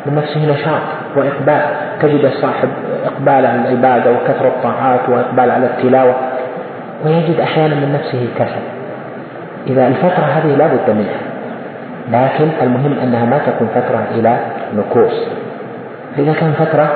[0.05, 1.04] من نفسه نشاط.
[1.17, 1.61] وإقبال.
[2.01, 2.69] تجد الصاحب
[3.05, 6.15] إقبال على العبادة وكثره الطاعات وإقبال على التلاوة
[7.05, 8.65] ويجد أحيانا من نفسه كسل.
[9.67, 11.19] إذا الفترة هذه لا بد منها
[12.11, 14.37] لكن المهم أنها ما تكون فترة إلى
[14.77, 15.13] نكوص
[16.17, 16.89] فاذا كان فترة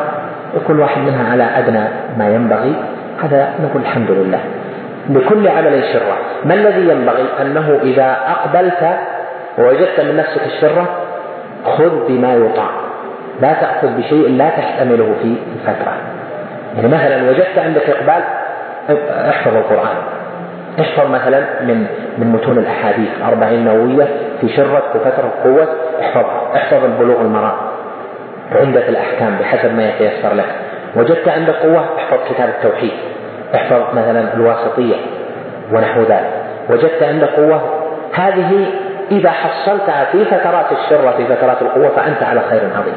[0.55, 1.84] وكل واحد منها على أدنى
[2.17, 2.76] ما ينبغي
[3.24, 4.39] هذا نقول الحمد لله.
[5.09, 6.17] لكل عمل شرة.
[6.45, 8.97] ما الذي ينبغي؟ أنه إذا أقبلت
[9.57, 10.86] ووجدت من نفسك الشرة
[11.65, 12.70] خذ بما يطاع.
[13.42, 15.94] لا تأخذ بشيء لا تحتمله في الفترة.
[16.76, 18.24] يعني مثلا وجدت عندك إقبال
[19.30, 19.96] احفظ القرآن.
[20.80, 21.86] احفظ مثلا من
[22.18, 24.08] من متون الأحاديث أربعين نووية
[24.42, 25.68] في شرة وفترة قوة
[26.02, 27.58] احفظها احفظ البلوغ المرام.
[28.52, 30.46] عندة الأحكام بحسب ما يتيسر لك.
[30.96, 32.92] وجدت عندك قوة احفظ كتاب التوحيد.
[33.56, 34.96] احفظ مثلا الواسطية
[35.72, 36.32] ونحو ذلك.
[36.70, 37.62] وجدت عند قوة.
[38.14, 38.66] هذه
[39.12, 42.96] إذا حصلتها في فترات الشرة في فترات القوة فأنت على خير عظيم.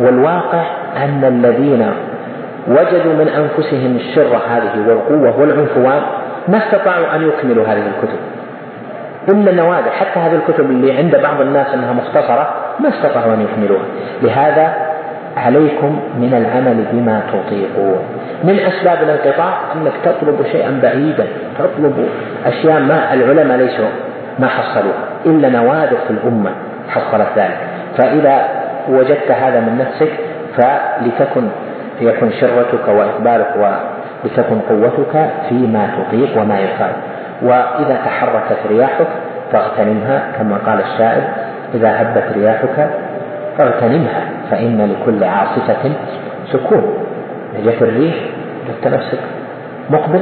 [0.00, 0.62] والواقع
[0.96, 1.92] أن الذين
[2.68, 6.02] وجدوا من أنفسهم الشرة هذه والقوة والعنفوان
[6.48, 8.18] ما استطاعوا أن يكملوا هذه الكتب.
[9.28, 13.84] إلا النوادر حتى هذه الكتب اللي عند بعض الناس أنها مختصرة ما استطاعوا أن يكملوها.
[14.22, 14.74] لهذا
[15.36, 17.98] عليكم من العمل بما تطيقون.
[18.44, 21.26] من أسباب الانقطاع أنك تطلب شيئا بعيدا
[21.58, 22.08] تطلب
[22.46, 23.88] أشياء ما العلماء ليسوا
[24.38, 25.04] ما حصلوها.
[25.26, 26.50] إلا نوادر في الأمة
[26.88, 27.58] حصلت ذلك.
[27.96, 28.44] فإذا
[28.88, 30.12] وجدت هذا من نفسك
[30.56, 31.48] فلتكن
[32.00, 36.92] يكن شرتك وإقبالك ولتكن قوتك فيما تطيق وما يفعل
[37.42, 39.06] وإذا تحركت رياحك
[39.52, 41.22] فاغتنمها كما قال الشاعر
[41.74, 42.90] إذا هبت رياحك
[43.58, 44.20] فاغتنمها
[44.50, 45.92] فإن لكل عاصفة
[46.52, 46.94] سكون.
[47.64, 48.14] جت الريح
[48.68, 49.18] جت نفسك
[49.90, 50.20] مقبل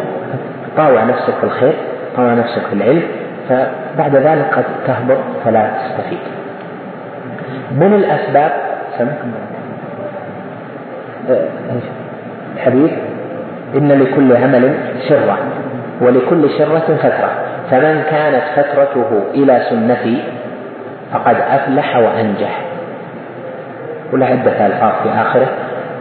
[0.77, 1.75] طاوع نفسك في الخير
[2.17, 3.03] طاوع نفسك في العلم
[3.49, 6.34] فبعد ذلك قد تهبط فلا تستفيد.
[7.71, 8.53] من الأسباب
[8.99, 9.19] سمك
[12.57, 12.93] الحديث
[13.75, 14.75] إن لكل عمل
[15.09, 15.39] شرة
[16.01, 17.31] ولكل شرة فترة.
[17.71, 20.23] فمن كانت فترته إلى سنتي
[21.13, 22.61] فقد أفلح وأنجح.
[24.13, 25.47] وله عدة ألفاظ في آخره.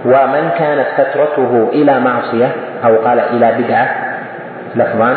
[0.05, 2.47] ومن كانت فترته إلى معصية
[2.85, 3.95] أو قال إلى بدعة
[4.75, 5.15] لفظان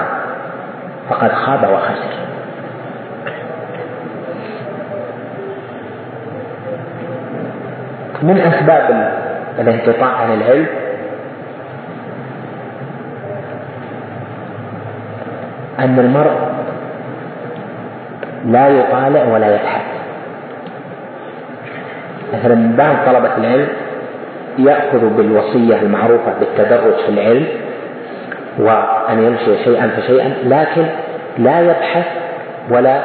[1.11, 2.36] فقد خاب وخسر.
[8.23, 9.13] من أسباب
[9.59, 10.67] الانقطاع عن العلم.
[15.79, 16.57] أن المرء
[18.47, 19.83] لا يطالع ولا يبحث
[22.35, 23.69] مثلا بعض طلبة العلم
[24.59, 27.47] يأخذ بالوصية المعروفة بالتدرج في العلم
[28.59, 30.87] وأن يمشي شيئا فشيئا لكن
[31.39, 32.05] لا يبحث
[32.71, 33.01] ولا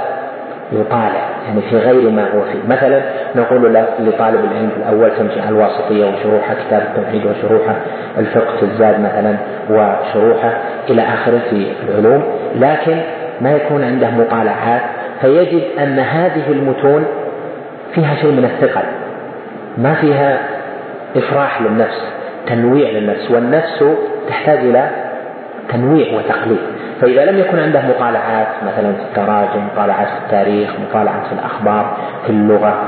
[0.71, 2.75] يطالع يعني في غير ما هو فيه.
[2.75, 3.01] مثلا
[3.35, 7.75] نقول لطالب العلم الأول تمشي على الواسطية وشروحها كتاب التوحيد وشروحها
[8.17, 9.35] الفقه في الزاد مثلا
[9.69, 10.57] وشروحه
[10.89, 12.23] إلى آخره في العلوم
[12.55, 12.97] لكن
[13.41, 14.81] ما يكون عنده مطالعات
[15.21, 17.05] فيجد أن هذه المتون
[17.95, 18.83] فيها شيء من الثقل
[19.77, 20.39] ما فيها
[21.15, 22.01] إفراح للنفس
[22.47, 23.83] تنويع للنفس والنفس
[24.29, 24.89] تحتاج إلى
[25.69, 26.57] تنويع وتقليد.
[27.01, 32.29] فإذا لم يكن عنده مطالعات مثلا في التراجم مطالعات في التاريخ مطالعات في الأخبار في
[32.29, 32.83] اللغة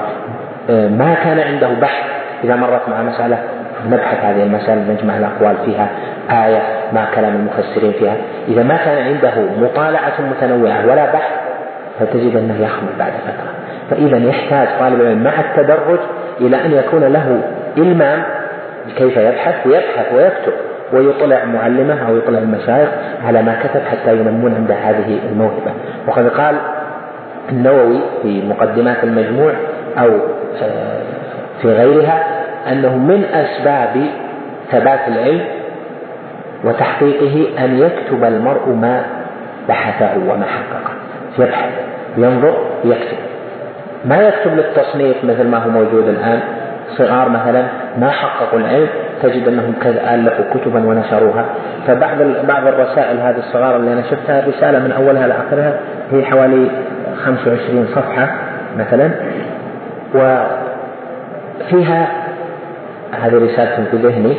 [0.70, 2.05] ما كان عنده بحث
[2.43, 3.38] إذا مرت مع مسألة
[3.91, 5.89] نبحث هذه المسألة نجمع الأقوال فيها
[6.30, 6.61] آية
[6.93, 8.16] ما كلام المفسرين فيها.
[8.47, 11.32] إذا ما كان عنده مطالعة متنوعة ولا بحث
[11.99, 13.53] فتجد أنه يخمل بعد فترة.
[13.89, 15.99] فإذا يحتاج طالب العلم مع التدرج
[16.41, 17.41] إلى أن يكون له
[17.78, 18.24] إلمام
[18.97, 20.53] كيف يبحث ويبحث ويكتب
[20.93, 22.89] ويطلع معلمه أو يطلع المشايخ
[23.28, 25.72] على ما كتب حتى ينمون عنده هذه الموهبة.
[26.07, 26.55] وقد قال
[27.49, 29.53] النووي في مقدمات المجموع
[29.97, 30.09] أو
[31.61, 32.23] في غيرها
[32.71, 34.05] أنه من أسباب
[34.71, 35.45] ثبات العلم
[36.63, 39.01] وتحقيقه أن يكتب المرء ما
[39.69, 40.93] بحثه وما حققه
[41.39, 41.69] يبحث
[42.17, 43.17] ينظر يكتب.
[44.05, 46.39] ما يكتب للتصنيف مثل ما هو موجود الآن.
[46.97, 47.63] صغار مثلا
[47.97, 48.87] ما حققوا العلم
[49.23, 51.45] تجد أنهم ألفوا كتبا ونشروها.
[51.87, 52.17] فبعض
[52.47, 55.79] بعض الرسائل هذه الصغار اللي أنا شفتها رساله من أولها لآخرها
[56.11, 56.67] هي حوالي
[57.25, 58.27] 25 صفحة
[58.77, 59.11] مثلا.
[60.16, 62.07] وفيها
[63.11, 64.38] هذه رسالة في ذهني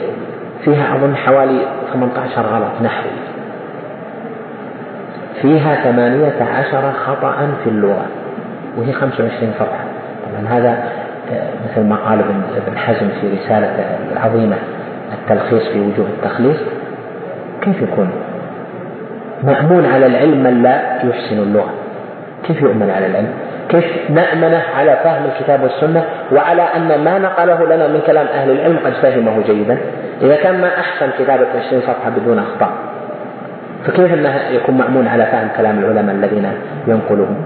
[0.65, 1.61] فيها أظن حوالي
[1.93, 3.11] 18 غلط نحوي.
[5.43, 8.07] فيها ثمانية عشر خطأ في اللغة
[8.77, 9.85] وهي 25 صفحة
[10.31, 10.79] طبعا هذا
[11.33, 12.21] آه، مثل ما قال
[12.67, 14.57] ابن حزم في رسالته العظيمة
[15.13, 16.57] التلخيص في وجوه التخليص
[17.63, 18.11] كيف يكون؟
[19.45, 21.71] مأمون على العلم من لا يحسن اللغة.
[22.47, 23.33] كيف يؤمن على العلم؟
[23.69, 28.79] كيف نأمنه على فهم الكتاب والسنة وعلى أن ما نقله لنا من كلام أهل العلم
[28.85, 29.79] قد فهمه جيدا؟
[30.23, 32.71] إذا كان ما أحسن كتابة 20 صفحة بدون أخطاء
[33.87, 36.53] فكيف أنه يكون مأمون على فهم كلام العلماء الذين
[36.87, 37.45] ينقلهم؟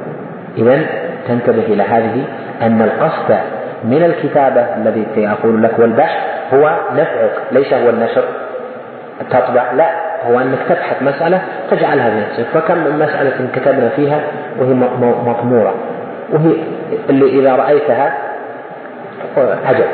[0.58, 0.80] إذا
[1.28, 2.24] تنتبه إلى هذه
[2.62, 3.38] أن القصد
[3.84, 6.18] من الكتابة الذي أقول لك والبحث
[6.54, 8.24] هو نفعك ليس هو النشر.
[9.30, 9.90] تطبع لا
[10.26, 11.40] هو أنك تبحث مسألة
[11.70, 14.20] تجعلها بنفسك فكم من مسألة كتبنا فيها
[14.58, 14.74] وهي
[15.26, 15.74] مطمورة.
[16.32, 16.52] وهي
[17.10, 18.18] اللي إذا رأيتها
[19.66, 19.84] عجب.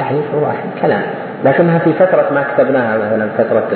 [0.00, 1.02] يعني واحد كلام.
[1.44, 3.68] لكنها في فترة ما كتبناها مثلا فترة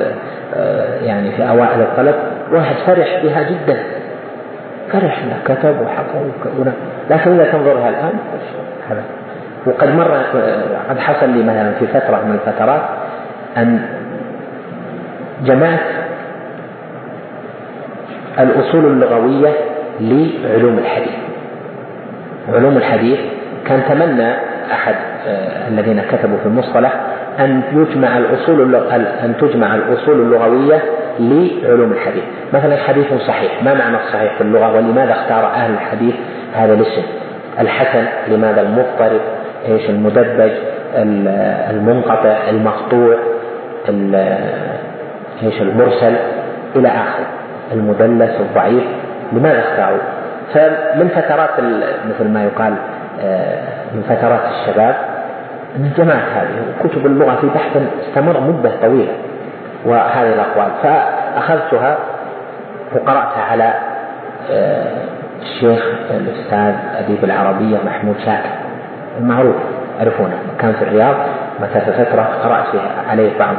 [0.54, 2.14] آه، يعني في أوائل الطلب
[2.52, 3.78] واحد فرح بها جدا.
[4.92, 6.58] فرح كتب وحكى
[7.10, 8.18] لكن إذا تنظرها الآن
[8.90, 9.02] هذا.
[9.66, 10.22] وقد مر
[10.90, 12.82] قد حصل لي مثلا في فترة من الفترات
[13.56, 13.80] أن
[15.44, 15.80] جمعت
[18.40, 19.50] الأصول اللغوية
[20.00, 21.27] لعلوم الحديث.
[22.54, 23.18] علوم الحديث
[23.66, 24.32] كان تمنى
[24.72, 24.94] أحد
[25.28, 26.92] آه، الذين كتبوا في المصطلح
[27.38, 28.74] أن يجمع الأصول
[29.24, 30.82] أن تجمع الأصول اللغوية
[31.20, 32.22] لعلوم الحديث.
[32.52, 36.14] مثلا حديث صحيح ما معنى الصحيح في اللغة؟ ولماذا اختار أهل الحديث
[36.54, 37.02] هذا الاسم؟
[37.60, 39.20] الحسن لماذا المضطرب؟
[39.68, 40.50] إيش المدبج؟
[41.70, 43.16] المنقطع المقطوع
[45.42, 46.14] إيش المرسل؟
[46.76, 47.26] إلى آخره.
[47.72, 48.84] المدلس الضعيف
[49.32, 50.17] لماذا اختاروا؟
[50.54, 51.50] فمن فترات
[52.08, 52.74] مثل ما يقال
[53.20, 53.62] آه،
[53.94, 54.94] من فترات الشباب
[55.76, 57.76] من جماعة هذه كتب اللغة في بحث
[58.08, 59.12] استمر مدة طويلة
[59.84, 60.68] وهذه الأقوال.
[60.82, 61.98] فأخذتها
[62.94, 63.74] وقرأتها على
[64.50, 65.04] آه،
[65.42, 68.50] الشيخ الأستاذ أديب العربية محمود شاكر
[69.20, 69.56] المعروف
[69.98, 71.14] يعرفونه كان في الرياض
[71.60, 72.66] متى فترة قرأت
[73.10, 73.54] عليه بعض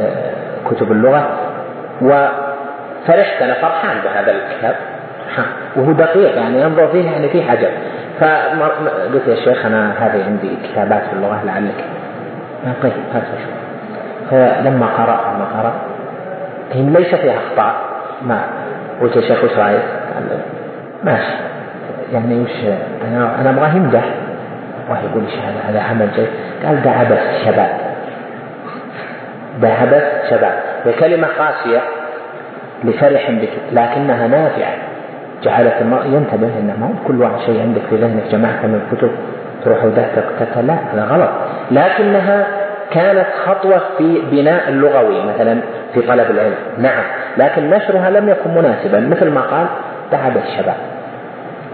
[0.00, 0.32] آه،
[0.70, 1.28] كتب اللغة
[2.02, 4.74] وفرحت أنا فرحان بهذا الكتاب.
[5.76, 7.70] وهو دقيق يعني ينظر فيه يعني فيه عجب.
[8.20, 11.84] فقلت يا شيخ أنا هذه عندي كتابات في اللغة لعلك.
[12.82, 13.54] طيب هات شوف
[14.30, 15.72] فلما قرأ لما قرأ
[16.72, 17.74] هي ليس فيها أخطاء.
[18.22, 18.40] ما
[19.00, 19.82] قلت يا شيخ وش رأيك؟
[20.14, 20.38] قال
[21.04, 21.32] ماشي.
[22.12, 22.50] يعني وش
[23.08, 24.04] أنا أنا أبغاه يمدح
[24.88, 26.28] الله يقول إيش هذا؟ هذا عمل جيد.
[26.66, 27.70] قال ده عبث شباب.
[29.60, 30.58] ده عبث شباب.
[30.84, 31.80] هي كلمة قاسية
[32.84, 34.74] لفرح بك لكنها نافعة.
[35.42, 39.10] جعلت المرء ينتبه إنه ما كل واحد شيء عندك في ذهنك جمعت من الكتب
[39.64, 40.24] تروح ودهتك
[40.66, 41.30] لا هذا غلط.
[41.70, 42.46] لكنها
[42.90, 45.60] كانت خطوة في بناء اللغوي مثلا
[45.94, 46.54] في طلب العلم.
[46.78, 47.04] نعم
[47.36, 49.66] لكن نشرها لم يكن مناسبا مثل ما قال
[50.12, 50.76] ده عبث شباب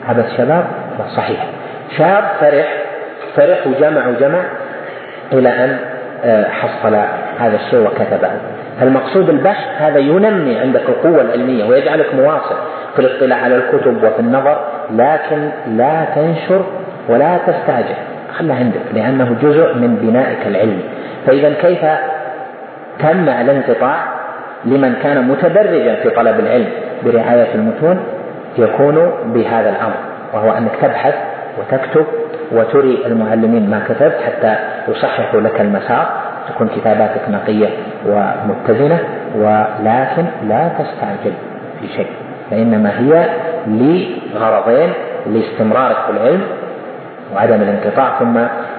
[0.08, 0.64] عبث شباب
[1.16, 1.46] صحيح.
[1.98, 2.82] شاب فرح
[3.36, 4.40] فرح وجمع وجمع
[5.32, 5.76] إلى أن
[6.24, 6.94] آه، حصل
[7.38, 8.30] هذا الشيء وكتبه.
[8.80, 12.56] فالمقصود البحث هذا ينمي عندك القوة العلمية ويجعلك مواصل.
[12.94, 14.60] في الاطلاع على الكتب وفي النظر
[14.90, 16.64] لكن لا تنشر
[17.08, 17.94] ولا تستعجل.
[18.38, 20.82] خلها عندك لأنه جزء من بنائك العلمي
[21.26, 21.84] فإذا كيف
[22.98, 23.96] تمنع الانقطاع
[24.64, 26.68] لمن كان متدرجا في طلب العلم
[27.04, 28.00] برعاية المتون
[28.58, 29.94] يكون بهذا الأمر
[30.34, 31.14] وهو أنك تبحث
[31.58, 32.06] وتكتب
[32.52, 34.54] وتري المعلمين ما كتبت حتى
[34.88, 36.08] يصححوا لك المسار
[36.48, 37.68] تكون كتاباتك نقية
[38.06, 38.98] ومتزنة
[39.36, 41.32] ولكن لا تستعجل
[41.80, 42.10] في شيء.
[42.50, 43.28] فإنما هي
[43.66, 44.92] لغرضين
[45.26, 46.42] لاستمرارك في العلم
[47.34, 48.38] وعدم الانقطاع ثم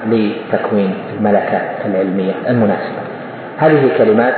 [0.09, 3.01] لتكوين الملكة العلمية المناسبة.
[3.57, 4.35] هذه كلمات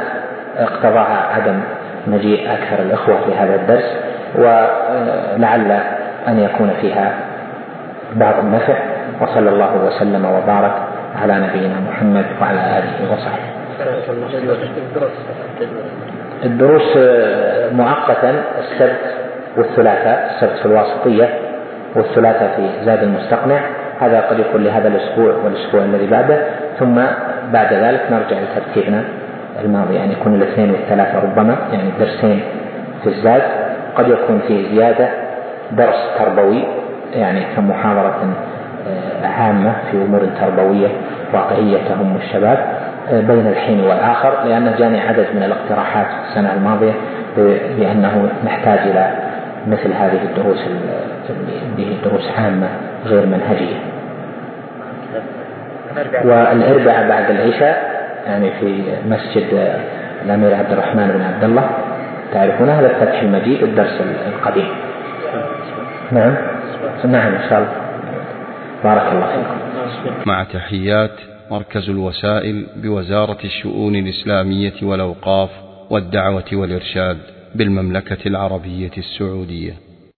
[0.58, 1.60] اقتضاها عدم
[2.08, 3.96] مجيء أكثر الإخوة في هذا الدرس
[4.36, 5.72] ولعل
[6.28, 7.14] أن يكون فيها
[8.16, 8.76] بعض النفع
[9.22, 10.74] وصلى الله وسلم وبارك
[11.22, 13.54] على نبينا محمد وعلى آله وصحبه.
[16.44, 16.98] الدروس
[17.74, 19.02] مؤقتا السبت
[19.58, 21.30] والثلاثاء السبت في الواسطية
[21.96, 23.60] والثلاثاء في زاد المستقنع.
[24.00, 26.38] هذا قد يكون لهذا الأسبوع والأسبوع الذي بعده.
[26.80, 26.96] ثم
[27.54, 29.04] بعد ذلك نرجع لترتيبنا
[29.64, 32.44] الماضي يعني يكون الاثنين والثلاثة ربما يعني درسين
[33.04, 33.42] في الزاد.
[33.96, 35.10] قد يكون فيه زيادة
[35.72, 36.64] درس تربوي
[37.14, 38.34] يعني كمحاضرة
[38.88, 40.88] آه، عامة في أمور تربوية
[41.34, 42.58] واقعية تهم الشباب
[43.10, 46.94] آه، بين الحين والآخر لأنه جاني عدد من الاقتراحات السنة الماضية
[47.80, 49.12] بأنه نحتاج إلى
[49.68, 50.60] مثل هذه الدروس
[51.78, 52.70] به دروس عامة
[53.06, 53.76] غير منهجية.
[56.26, 57.94] والأربعاء بعد العشاء
[58.26, 59.78] يعني في مسجد
[60.26, 61.70] الأمير عبد الرحمن بن عبد الله
[62.34, 64.68] تعرفون هذا الفتح المجيد الدرس القديم.
[66.12, 66.36] نعم؟
[67.06, 67.72] نعم إن شاء الله.
[68.84, 69.56] بارك الله فيكم.
[70.26, 71.12] مع تحيات
[71.52, 75.50] مركز الوسائل بوزارة الشؤون الإسلامية والأوقاف
[75.94, 77.18] والدعوة والإرشاد
[77.56, 79.93] بالمملكة العربية السعودية.